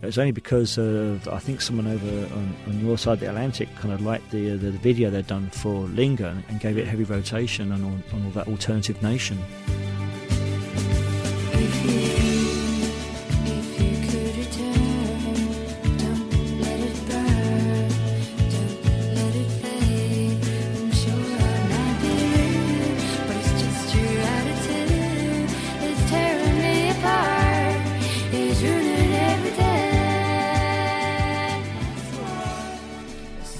[0.00, 3.28] It was only because of I think someone over on, on your side of the
[3.28, 6.86] Atlantic kind of liked the, the, the video they'd done for Linger and, gave it
[6.86, 9.38] heavy rotation and on, on all that alternative nation.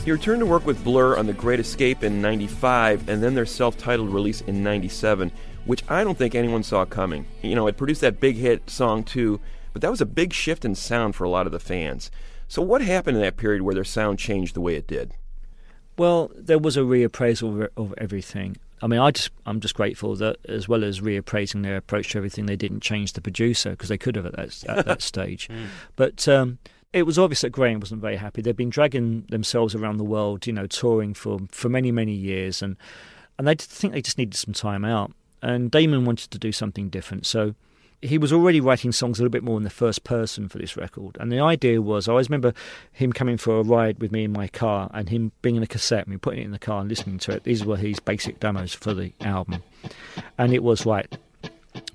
[0.09, 3.45] He returned to work with Blur on The Great Escape in 95 and then their
[3.45, 5.31] self titled release in 97,
[5.67, 7.27] which I don't think anyone saw coming.
[7.43, 9.39] You know, it produced that big hit song too,
[9.75, 12.11] but that was a big shift in sound for a lot of the fans.
[12.49, 15.13] So, what happened in that period where their sound changed the way it did?
[15.99, 18.57] Well, there was a reappraisal of, everything.
[18.81, 22.17] I mean, I just I'm just grateful that as well as reappraising their approach to
[22.17, 25.51] everything, they didn't change the producer because they could have at that at that stage.
[25.51, 25.67] Mm.
[25.97, 26.61] But um,
[26.93, 28.43] it was obvious that Graham wasn't very happy.
[28.43, 32.63] They'd been dragging themselves around the world, you know, touring for for many many years,
[32.63, 32.77] and
[33.39, 35.13] and they think they just needed some time out.
[35.41, 37.55] And Damon wanted to do something different, so
[38.01, 40.77] he was already writing songs a little bit more in the first person for this
[40.77, 41.17] record.
[41.19, 42.55] And the idea was, I always remember
[42.93, 46.05] him coming for a ride with me in my car and him bringing a cassette
[46.05, 47.43] and me putting it in the car and listening to it.
[47.43, 49.63] These were his basic demos for the album.
[50.37, 51.17] And it was right,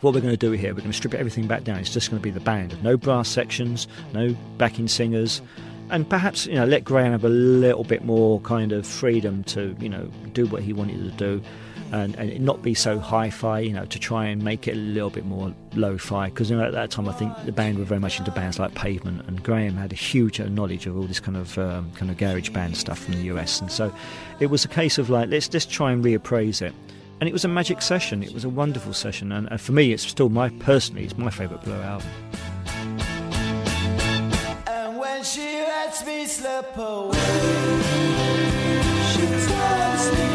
[0.03, 1.79] what we're going to do here, we're going to strip everything back down.
[1.79, 2.81] It's just going to be the band.
[2.83, 5.41] No brass sections, no backing singers.
[5.89, 9.75] And perhaps, you know, let Graham have a little bit more kind of freedom to,
[9.79, 11.43] you know, do what he wanted to do
[11.93, 15.11] and, and not be so hi-fi, you know, to try and make it a little
[15.11, 16.29] bit more lo-fi.
[16.29, 18.57] Because you know, at that time, I think the band were very much into bands
[18.57, 22.09] like Pavement, and Graham had a huge knowledge of all this kind of um, kind
[22.09, 23.93] of garage band stuff from the US, and so
[24.39, 26.73] it was a case of like, let's just try and reappraise it.
[27.23, 28.21] And it was a magic session.
[28.21, 31.29] It was a wonderful session, and, and for me, it's still my personally, it's my
[31.29, 32.07] favourite Blur album.
[34.67, 37.13] And when she lets me slip away,
[39.13, 40.32] she tells me.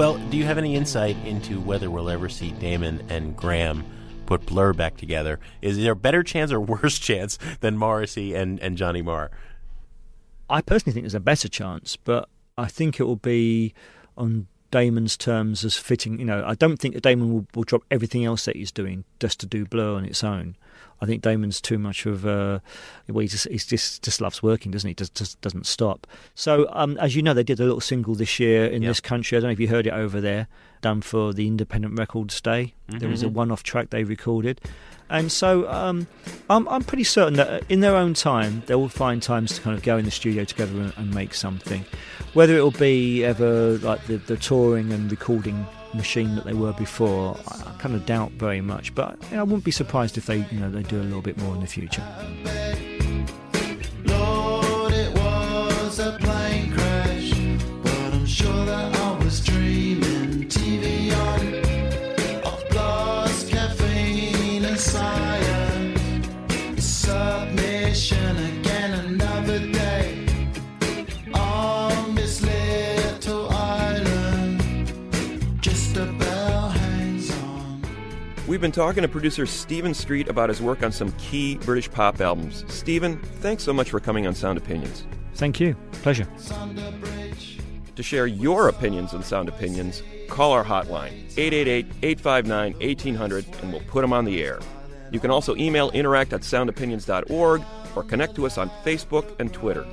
[0.00, 3.84] Well, do you have any insight into whether we'll ever see Damon and Graham
[4.24, 5.38] put Blur back together.
[5.60, 9.30] Is there a better chance or worse chance than Morrissey and, and Johnny Marr?
[10.48, 13.74] I personally think there's a better chance, but I think it will be
[14.16, 16.18] on Damon's terms as fitting.
[16.18, 19.04] You know, I don't think that Damon will, will drop everything else that he's doing
[19.18, 20.56] just to do Blur on its own.
[21.02, 22.60] I think Damon's too much of a
[23.08, 24.94] well, he just he just just loves working, doesn't he?
[24.94, 26.06] Just just doesn't stop.
[26.34, 29.38] So, um, as you know, they did a little single this year in this country.
[29.38, 30.46] I don't know if you heard it over there,
[30.82, 32.74] done for the Independent Records Day.
[32.88, 34.60] There was a one-off track they recorded,
[35.08, 36.06] and so um,
[36.50, 39.60] I'm I'm pretty certain that uh, in their own time they will find times to
[39.62, 41.84] kind of go in the studio together and, and make something.
[42.34, 46.72] Whether it will be ever like the, the touring and recording machine that they were
[46.72, 48.94] before, I, I kind of doubt very much.
[48.94, 51.22] But you know, I wouldn't be surprised if they you know they do a little
[51.22, 52.04] bit more in the future.
[54.04, 54.92] Lord,
[78.50, 82.20] We've been talking to producer Stephen Street about his work on some key British pop
[82.20, 82.64] albums.
[82.66, 85.06] Stephen, thanks so much for coming on Sound Opinions.
[85.34, 86.26] Thank you, pleasure.
[87.94, 93.82] To share your opinions on Sound Opinions, call our hotline, 888 859 1800, and we'll
[93.82, 94.58] put them on the air.
[95.12, 97.62] You can also email interact at soundopinions.org
[97.94, 99.86] or connect to us on Facebook and Twitter.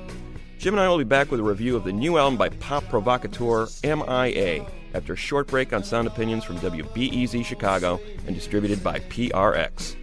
[0.58, 2.82] Jim and I will be back with a review of the new album by pop
[2.88, 8.98] provocateur MIA after a short break on Sound Opinions from WBEZ Chicago and distributed by
[9.00, 9.96] PRX.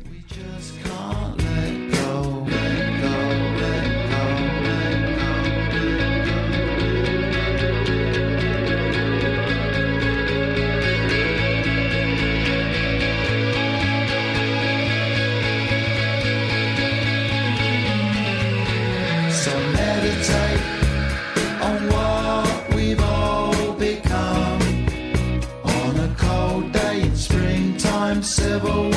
[28.25, 28.94] Civil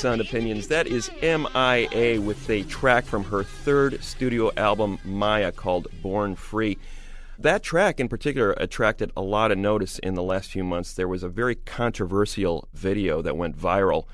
[0.00, 0.68] Sound Opinions.
[0.68, 6.78] That is MIA with a track from her third studio album, Maya, called Born Free.
[7.38, 10.94] That track in particular attracted a lot of notice in the last few months.
[10.94, 14.06] There was a very controversial video that went viral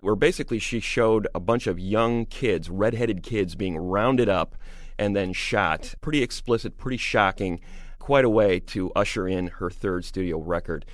[0.00, 4.56] where basically she showed a bunch of young kids, redheaded kids, being rounded up
[4.98, 5.94] and then shot.
[6.00, 7.60] Pretty explicit, pretty shocking.
[8.00, 10.84] Quite a way to usher in her third studio record.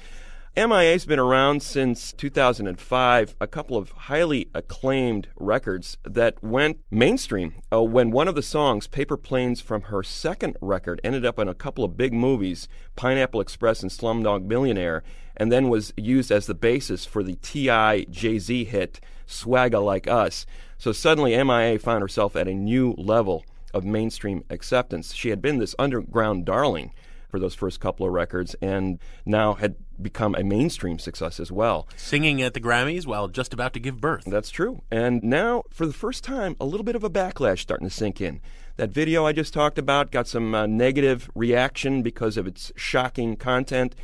[0.57, 7.55] MIA's been around since 2005, a couple of highly acclaimed records that went mainstream.
[7.73, 11.49] Uh, when one of the songs, Paper Planes from her second record, ended up in
[11.49, 15.03] a couple of big movies, Pineapple Express and Slumdog Millionaire,
[15.37, 18.05] and then was used as the basis for the T.I.
[18.05, 20.47] Jay Z hit Swagga Like Us.
[20.79, 25.15] So suddenly MIA found herself at a new level of mainstream acceptance.
[25.15, 26.93] She had been this underground darling
[27.35, 31.89] for those first couple of records and now had become a mainstream success as well.
[31.97, 34.23] Singing at the Grammys while just about to give birth.
[34.25, 34.83] That's true.
[34.89, 38.21] And now, for the first time, a little bit of a backlash starting to sink
[38.21, 38.41] in.
[38.77, 43.35] That video I just talked about got some uh, negative reaction because of its shocking
[43.35, 43.97] content.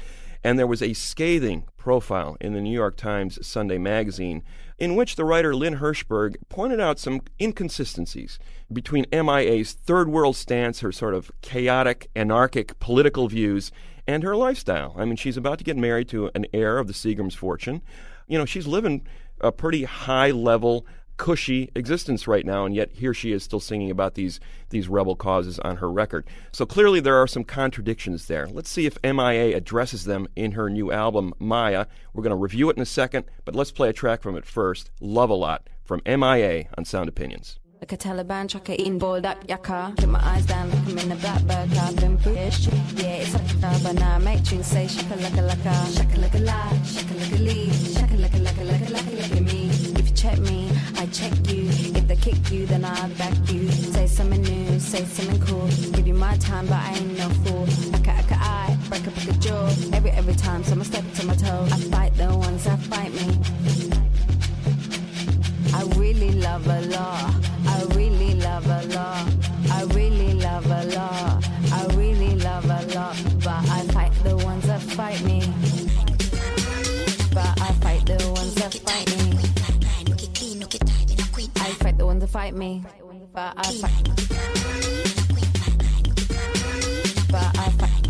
[0.42, 4.42] And there was a scathing profile in the New York Times Sunday magazine
[4.80, 8.38] in which the writer Lynn Hirschberg pointed out some inconsistencies
[8.72, 13.70] between MIA's third world stance, her sort of chaotic, anarchic political views,
[14.06, 14.94] and her lifestyle.
[14.96, 17.82] I mean, she's about to get married to an heir of the Seagram's fortune.
[18.26, 19.06] You know, she's living
[19.42, 20.86] a pretty high level,
[21.20, 24.40] cushy existence right now, and yet here she is still singing about these
[24.70, 26.26] these rebel causes on her record.
[26.50, 28.46] So clearly there are some contradictions there.
[28.46, 31.84] Let's see if MIA addresses them in her new album Maya.
[32.14, 34.46] We're going to review it in a second, but let's play a track from it
[34.46, 34.90] first.
[35.00, 37.58] Love a lot from MIA on Sound Opinions.
[37.80, 39.46] Like a Taliban trucker eating boiled up.
[39.46, 44.44] Keep my eyes down, look 'em in British, yeah, it's like a but now make
[44.44, 45.96] tunes say shaka laka laka.
[45.96, 47.70] Shaka laka la, shaka laka lee.
[47.70, 49.70] Shaka laka laka laka laka look at me.
[49.98, 50.69] If you check me,
[51.00, 51.64] I check you.
[51.96, 53.66] If they kick you, then I back you.
[53.70, 55.66] Say something new, say something cool.
[55.96, 57.66] Give you my time, but I ain't no fool.
[57.94, 59.68] Aka aka I, break up a jaw.
[59.94, 63.28] Every every time someone step to my toe, I fight the ones that fight me.
[65.72, 67.32] I really love a law.
[67.66, 69.24] I really love a law.
[69.72, 71.40] I really love a law.
[71.72, 73.14] I really love a law.
[73.42, 75.40] But I fight the ones that fight me.
[77.32, 79.29] But I fight the ones that fight me.
[82.30, 82.84] Fight me.
[83.32, 84.04] But I fight.
[87.28, 88.06] But I fight.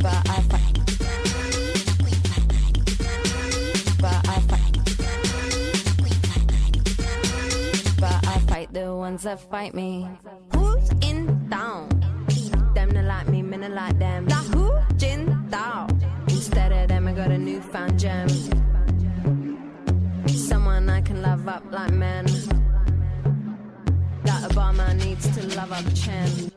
[0.00, 0.78] But I fight.
[4.00, 4.74] But I fight.
[8.00, 10.08] But I fight the ones that fight me.
[10.54, 11.88] Who's in town?
[12.74, 14.26] Them that like me, men that like them.
[14.26, 14.70] Like who?
[15.50, 15.90] Dao.
[16.28, 18.28] Instead of them, I got a newfound gem.
[20.52, 22.26] Someone I can love up like men.
[24.24, 26.52] That Obama needs to love up Chen.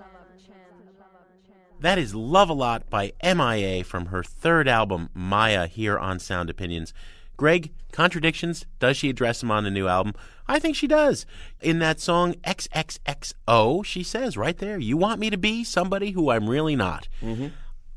[1.80, 6.50] That is Love a Lot by MIA from her third album, Maya, here on Sound
[6.50, 6.94] Opinions.
[7.38, 8.66] Greg, contradictions?
[8.80, 10.14] Does she address them on the new album?
[10.46, 11.26] I think she does.
[11.62, 16.32] In that song XXXO, she says right there, You want me to be somebody who
[16.32, 17.08] I'm really not.
[17.22, 17.48] Mm-hmm.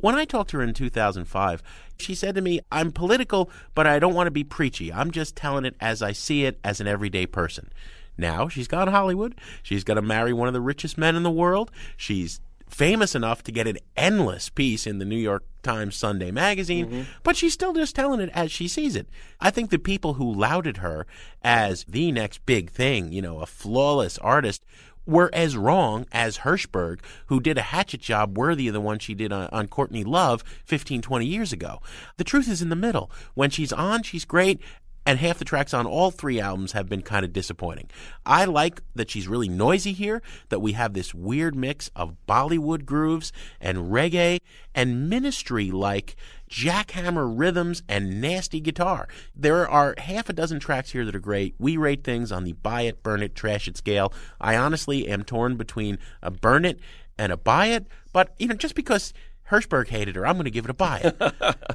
[0.01, 1.61] When I talked to her in 2005,
[1.99, 4.92] she said to me, I'm political, but I don't want to be preachy.
[4.92, 7.70] I'm just telling it as I see it as an everyday person.
[8.16, 9.34] Now she's gone Hollywood.
[9.62, 11.70] She's going to marry one of the richest men in the world.
[11.96, 16.86] She's famous enough to get an endless piece in the New York Times Sunday magazine,
[16.86, 17.03] mm-hmm.
[17.22, 19.09] but she's still just telling it as she sees it.
[19.40, 21.07] I think the people who lauded her
[21.42, 24.64] as the next big thing, you know, a flawless artist,
[25.09, 29.15] were as wrong as Hirschberg, who did a hatchet job worthy of the one she
[29.15, 31.81] did on, on Courtney Love 15, 20 years ago.
[32.19, 33.11] The truth is in the middle.
[33.35, 34.61] When she's on, she's great.
[35.07, 37.89] And half the tracks on all three albums have been kind of disappointing.
[38.27, 42.85] I like that she's really noisy here, that we have this weird mix of Bollywood
[42.85, 44.41] grooves and reggae
[44.75, 46.15] and ministry like
[46.49, 49.09] jackhammer rhythms and nasty guitar.
[49.34, 51.55] There are half a dozen tracks here that are great.
[51.59, 54.12] We rate things on the buy it, burn it, trash it scale.
[54.40, 56.80] I honestly am torn between a burn it
[57.18, 59.12] and a buy it, but you know, just because
[59.51, 61.12] Hirschberg hated her, I'm going to give it a buy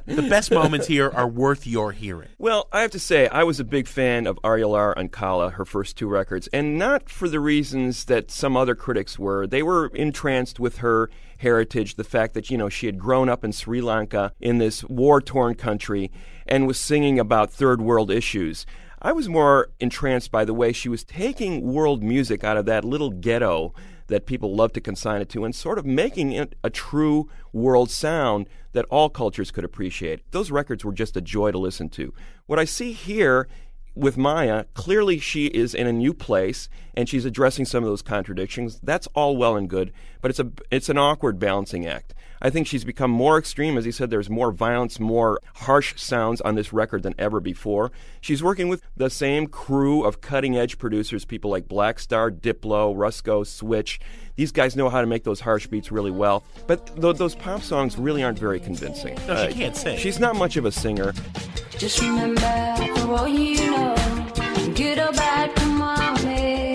[0.06, 2.28] the best moments here are worth your hearing.
[2.38, 5.64] Well, I have to say, I was a big fan of Arular and Kala, her
[5.64, 9.46] first two records, and not for the reasons that some other critics were.
[9.46, 13.44] They were entranced with her heritage, the fact that, you know, she had grown up
[13.44, 16.10] in Sri Lanka in this war torn country
[16.46, 18.66] and was singing about third world issues.
[19.02, 22.84] I was more entranced by the way she was taking world music out of that
[22.84, 23.74] little ghetto
[24.08, 27.90] that people love to consign it to and sort of making it a true world
[27.90, 30.30] sound that all cultures could appreciate.
[30.30, 32.12] Those records were just a joy to listen to.
[32.46, 33.48] What I see here
[33.94, 38.02] with Maya, clearly she is in a new place and she's addressing some of those
[38.02, 38.80] contradictions.
[38.82, 42.14] That's all well and good, but it's a it's an awkward balancing act.
[42.42, 43.78] I think she's become more extreme.
[43.78, 47.90] As he said, there's more violence, more harsh sounds on this record than ever before.
[48.20, 53.46] She's working with the same crew of cutting edge producers, people like Blaqstarr, Diplo, Rusko,
[53.46, 53.98] Switch.
[54.36, 57.62] These guys know how to make those harsh beats really well, but th- those pop
[57.62, 59.16] songs really aren't very convincing.
[59.20, 59.96] Uh, No, she can't sing.
[59.98, 61.14] She's not much of a singer.
[61.78, 62.40] Just remember,
[62.96, 63.94] for all you know,
[64.74, 66.73] good or bad, come on, me.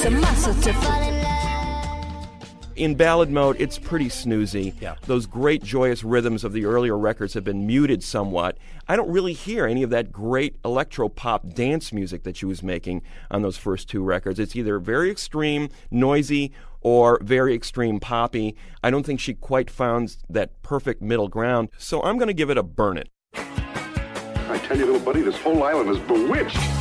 [0.00, 2.72] Takes a muscle to fall in love.
[2.76, 4.74] in ballad mode, it's pretty snoozy.
[4.80, 4.94] Yeah.
[5.06, 8.56] Those great joyous rhythms of the earlier records have been muted somewhat.
[8.88, 12.62] I don't really hear any of that great electro pop dance music that she was
[12.62, 14.38] making on those first two records.
[14.38, 18.56] It's either very extreme, noisy, or very extreme poppy.
[18.82, 21.68] I don't think she quite found that perfect middle ground.
[21.76, 23.10] So I'm going to give it a burn it.
[23.34, 26.79] I tell you, little buddy, this whole island is bewitched.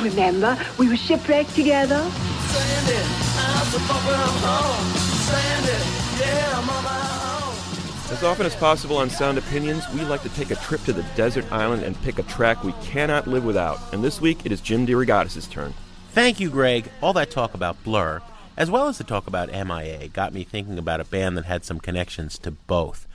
[0.00, 1.98] You remember, we were shipwrecked together.
[1.98, 2.96] Sandy,
[3.36, 4.96] I'm the I'm home.
[4.96, 8.10] Sandy, yeah, I'm on.
[8.10, 11.02] As often as possible on Sound Opinions, we like to take a trip to the
[11.16, 13.78] desert island and pick a track we cannot live without.
[13.92, 15.74] And this week, it is Jim DeRogatis' turn.
[16.12, 16.90] Thank you, Greg.
[17.02, 18.22] All that talk about Blur,
[18.56, 21.66] as well as the talk about MIA, got me thinking about a band that had
[21.66, 23.06] some connections to both.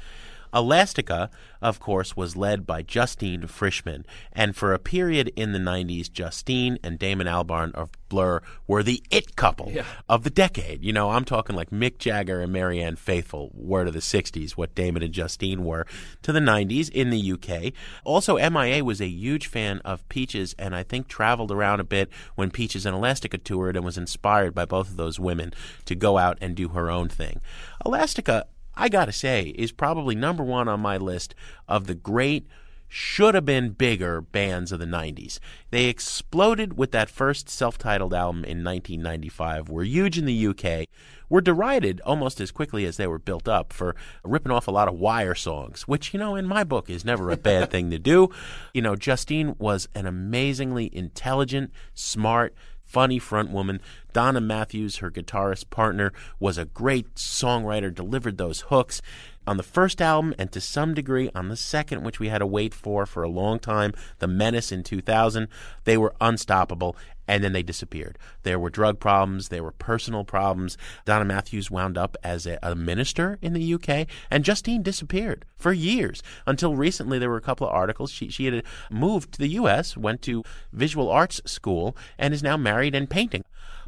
[0.56, 1.30] Elastica,
[1.62, 6.80] of course, was led by Justine Frischmann, and for a period in the 90s, Justine
[6.84, 9.84] and Damon Albarn of Blur were the it couple Yeah.
[10.08, 10.84] of the decade.
[10.84, 14.74] You know, I'm talking like Mick Jagger and Marianne Faithfull were to the 60s, what
[14.76, 15.86] Damon and Justine were
[16.22, 17.74] to the 90s in the UK.
[18.06, 22.10] Also, MIA was a huge fan of Peaches and I think traveled around a bit
[22.36, 25.52] when Peaches and Elastica toured and was inspired by both of those women
[25.86, 27.42] to go out and do her own thing.
[27.86, 28.46] Elastica,
[28.76, 31.36] I gotta say, is probably number one on my list
[31.68, 32.48] of the great
[32.88, 35.40] should have been bigger bands of the 90s.
[35.72, 40.88] They exploded with that first self titled album in 1995, were huge in the UK,
[41.28, 44.88] were derided almost as quickly as they were built up for ripping off a lot
[44.88, 48.00] of Wire songs, which, you know, in my book is never a bad thing to
[48.00, 48.30] do.
[48.74, 52.56] You know, Justine was an amazingly intelligent, smart,
[52.86, 53.82] funny front woman.
[54.14, 59.02] Donna Matthews, her guitarist partner, was a great songwriter, delivered those hooks
[59.48, 62.48] on the first album and to some degree on the second, which we had to
[62.48, 65.48] wait for for a long time, The Menace in 2000.
[65.84, 66.96] They were unstoppable.
[67.28, 68.18] And then they disappeared.
[68.44, 69.50] There were drug problems.
[69.50, 70.78] There were personal problems.
[71.06, 75.74] Donna Matthews wound up as a, a minister in the UK, and Justine disappeared for
[75.74, 77.18] years until recently.
[77.20, 78.12] There were a couple of articles.
[78.12, 82.58] She she had moved to the U.S., went to visual arts school, and is now
[82.58, 83.44] married and painting.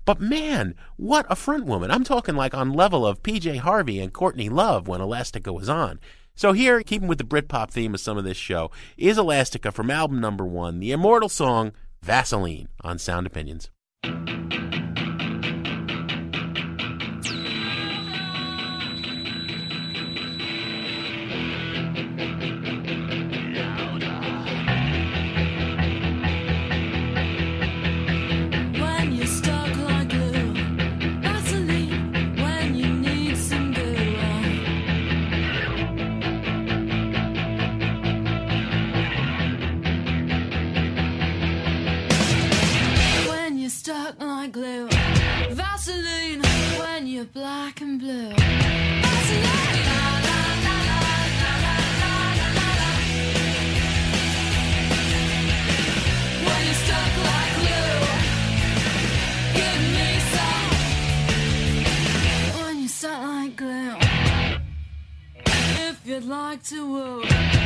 [0.08, 1.92] But man, what a front woman.
[1.92, 6.00] I'm talking like on level of PJ Harvey and Courtney Love when Elastica was on.
[6.34, 9.92] So here, keeping with the Britpop theme of some of this show, is Elastica from
[9.92, 13.70] album number one, the immortal song Vaseline on Sound Opinions.
[44.68, 44.88] blue.
[45.52, 46.42] Vaseline
[46.80, 48.34] when you're black and blue.
[48.36, 49.64] Vaseline.
[62.88, 63.98] Stuck like glue.
[65.90, 67.57] If you'd like to woo.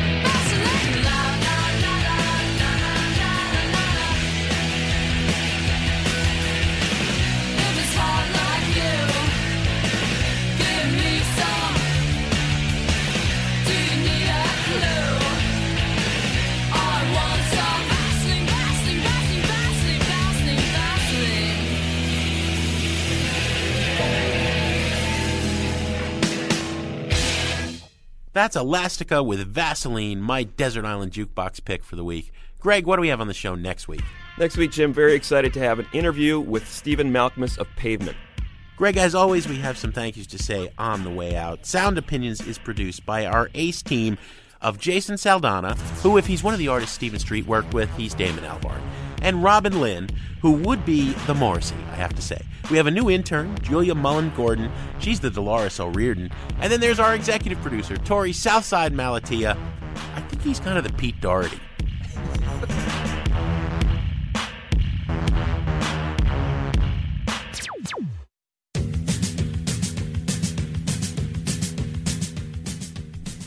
[28.34, 32.32] That's Elastica with Vaseline, my Desert Island Jukebox pick for the week.
[32.60, 34.04] Greg, what do we have on the show next week?
[34.38, 38.16] Next week, Jim, very excited to have an interview with Stephen Malkmus of Pavement.
[38.78, 41.66] Greg, as always, we have some thank yous to say on the way out.
[41.66, 44.18] Sound Opinions is produced by our ace team
[44.62, 48.14] of Jason Saldanha, who, if he's one of the artists Stephen Street worked with, he's
[48.14, 48.82] Damon Albarn,
[49.22, 50.10] and Robin Linn,
[50.42, 52.42] who would be the Morrissey, I have to say.
[52.70, 54.72] We have a new intern, Julia Mullen Gordon.
[55.00, 56.32] She's the Dolores O'Riordan.
[56.60, 59.58] And then there's our executive producer, Torey Southside Malatia.
[60.16, 61.60] I think he's kind of the Pete Doherty.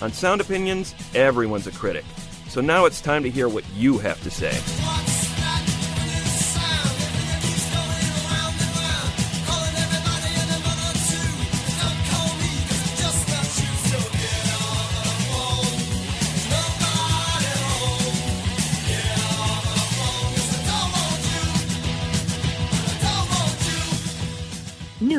[0.02, 2.04] On Sound Opinions, everyone's a critic.
[2.48, 4.52] So now it's time to hear what you have to say.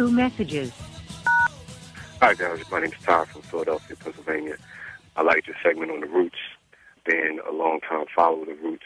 [0.09, 0.71] Messages.
[2.21, 4.57] Hi guys, my name is Todd from Philadelphia, Pennsylvania.
[5.15, 6.37] I liked your segment on the Roots.
[7.05, 8.85] Been a long time follower of the Roots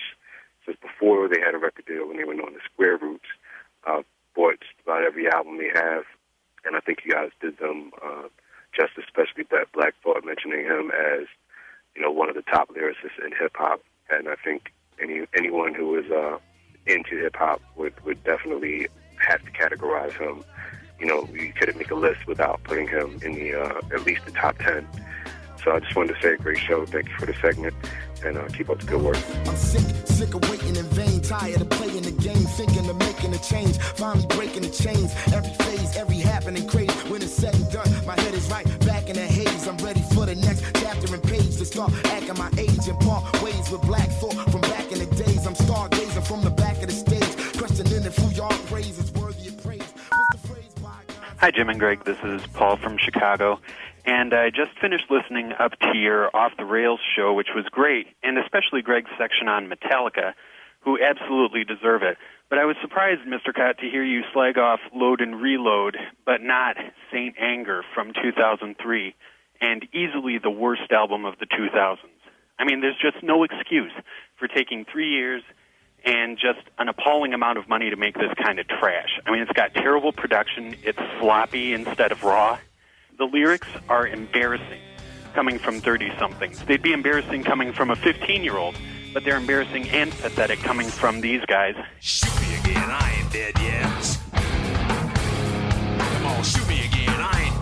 [0.65, 3.26] since before they had a record deal when they went on the Square Roots.
[3.88, 4.01] Uh,
[4.36, 6.03] bought about every album they have,
[6.65, 8.28] and I think you guys did them uh,
[8.76, 11.28] justice, especially that Black Thought mentioning him as
[11.95, 13.82] you know one of the top lyricists in hip hop.
[14.09, 16.38] And I think any anyone who is uh,
[16.86, 20.43] into hip hop would would definitely have to categorize him.
[21.00, 24.26] You know, you couldn't make a list without putting him in the uh, at least
[24.26, 24.88] the top ten.
[25.64, 26.86] So I just wanted to say, a great show.
[26.86, 27.74] Thank you for the segment,
[28.24, 29.18] and uh, keep up the good work.
[29.45, 31.22] I'm sick, sick of waiting in vain.
[31.22, 33.78] Tired of playing the game, thinking of making a change.
[33.78, 35.14] Finally breaking the chains.
[35.34, 36.91] Every phase, every happening crazy.
[37.10, 39.68] When it's said and done, my head is right back in the haze.
[39.68, 43.24] I'm ready for the next chapter and page to start acting my age and part
[43.41, 44.29] ways with black thought
[51.42, 52.04] Hi, Jim and Greg.
[52.04, 53.62] This is Paul from Chicago.
[54.06, 58.08] And I just finished listening up to your Off the Rails show, which was great,
[58.22, 60.34] and especially Greg's section on Metallica,
[60.82, 62.18] who absolutely deserve it.
[62.50, 63.54] But I was surprised, Mr.
[63.56, 66.76] Kot, to hear you slag off Load and Reload, but not
[67.10, 69.16] Saint Anger from 2003,
[69.62, 72.00] and easily the worst album of the 2000s.
[72.60, 73.94] I mean, there's just no excuse
[74.38, 75.44] for taking three years
[76.06, 79.20] and just an appalling amount of money to make this kind of trash.
[79.26, 82.58] I mean, it's got terrible production, it's sloppy instead of raw.
[83.18, 84.80] The lyrics are embarrassing
[85.34, 86.60] coming from 30 somethings.
[86.64, 88.76] They'd be embarrassing coming from a 15 year old,
[89.14, 91.76] but they're embarrassing and pathetic coming from these guys.
[92.00, 94.20] Shoot me again, I ain't dead yet.
[96.14, 97.59] Come on, shoot me again, I ain't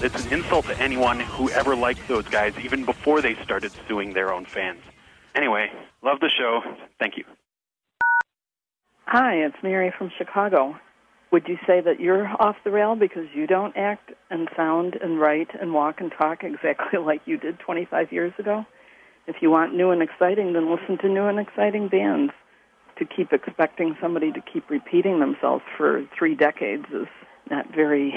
[0.00, 4.12] It's an insult to anyone who ever liked those guys, even before they started suing
[4.12, 4.80] their own fans.
[5.34, 5.72] Anyway,
[6.02, 6.60] love the show.
[7.00, 7.24] Thank you.
[9.06, 10.78] Hi, it's Mary from Chicago.
[11.32, 15.18] Would you say that you're off the rail because you don't act and sound and
[15.18, 18.64] write and walk and talk exactly like you did 25 years ago?
[19.26, 22.32] If you want new and exciting, then listen to new and exciting bands.
[22.98, 27.08] To keep expecting somebody to keep repeating themselves for three decades is
[27.50, 28.14] not very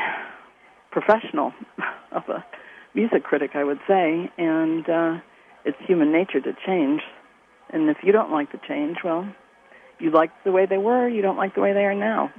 [0.92, 1.54] professional
[2.12, 2.46] of a
[2.94, 4.30] music critic, I would say.
[4.38, 5.18] And uh,
[5.66, 7.02] it's human nature to change.
[7.70, 9.28] And if you don't like the change, well,
[10.00, 12.32] you like the way they were, you don't like the way they are now.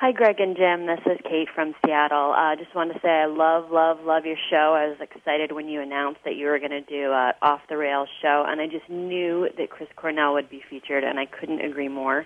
[0.00, 0.86] Hi, Greg and Jim.
[0.86, 2.32] This is Kate from Seattle.
[2.34, 4.72] I uh, just wanted to say I love, love, love your show.
[4.72, 7.76] I was excited when you announced that you were going to do a off the
[7.76, 11.60] rails show, and I just knew that Chris Cornell would be featured, and I couldn't
[11.60, 12.24] agree more.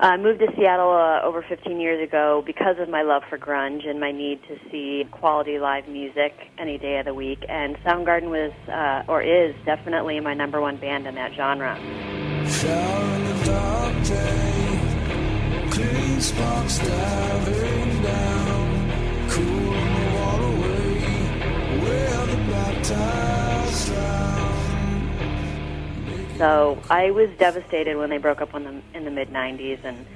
[0.00, 3.36] Uh, I moved to Seattle uh, over 15 years ago because of my love for
[3.36, 7.44] grunge and my need to see quality live music any day of the week.
[7.50, 11.76] And Soundgarden was, uh, or is, definitely my number one band in that genre.
[12.48, 16.20] Shower in the dark day, clean
[26.40, 30.06] So I was devastated when they broke up in the, in the mid 90s, and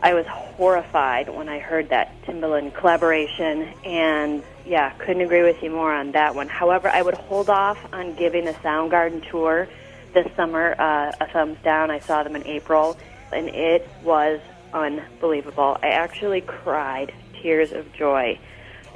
[0.00, 3.74] I was horrified when I heard that Timbaland collaboration.
[3.84, 6.46] And yeah, couldn't agree with you more on that one.
[6.46, 9.66] However, I would hold off on giving the Soundgarden tour
[10.14, 11.90] this summer uh, a thumbs down.
[11.90, 12.96] I saw them in April,
[13.32, 14.38] and it was
[14.72, 15.78] unbelievable.
[15.82, 17.12] I actually cried
[17.42, 18.38] tears of joy.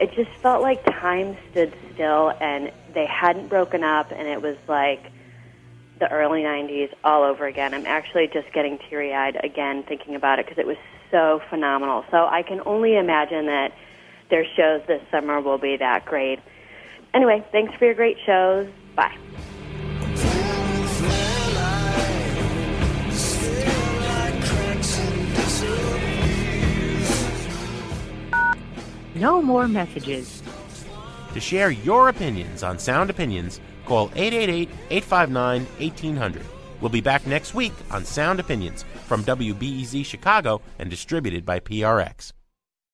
[0.01, 4.57] It just felt like time stood still, and they hadn't broken up, and it was
[4.69, 5.10] like
[6.01, 7.75] the early 90s all over again.
[7.75, 10.79] I'm actually just getting teary eyed again thinking about it because it was
[11.11, 12.05] so phenomenal.
[12.11, 13.73] So I can only imagine that
[14.31, 16.41] their shows this summer will be that great.
[17.13, 18.69] Anyway, thanks for your great shows.
[18.97, 19.17] Bye.
[29.15, 30.43] No more messages.
[31.35, 33.61] To share your opinions on Sound Opinions,
[33.91, 36.45] call 888-859-1800.
[36.81, 42.33] We'll be back next week on Sound Opinions from WBEZ Chicago and distributed by PRX.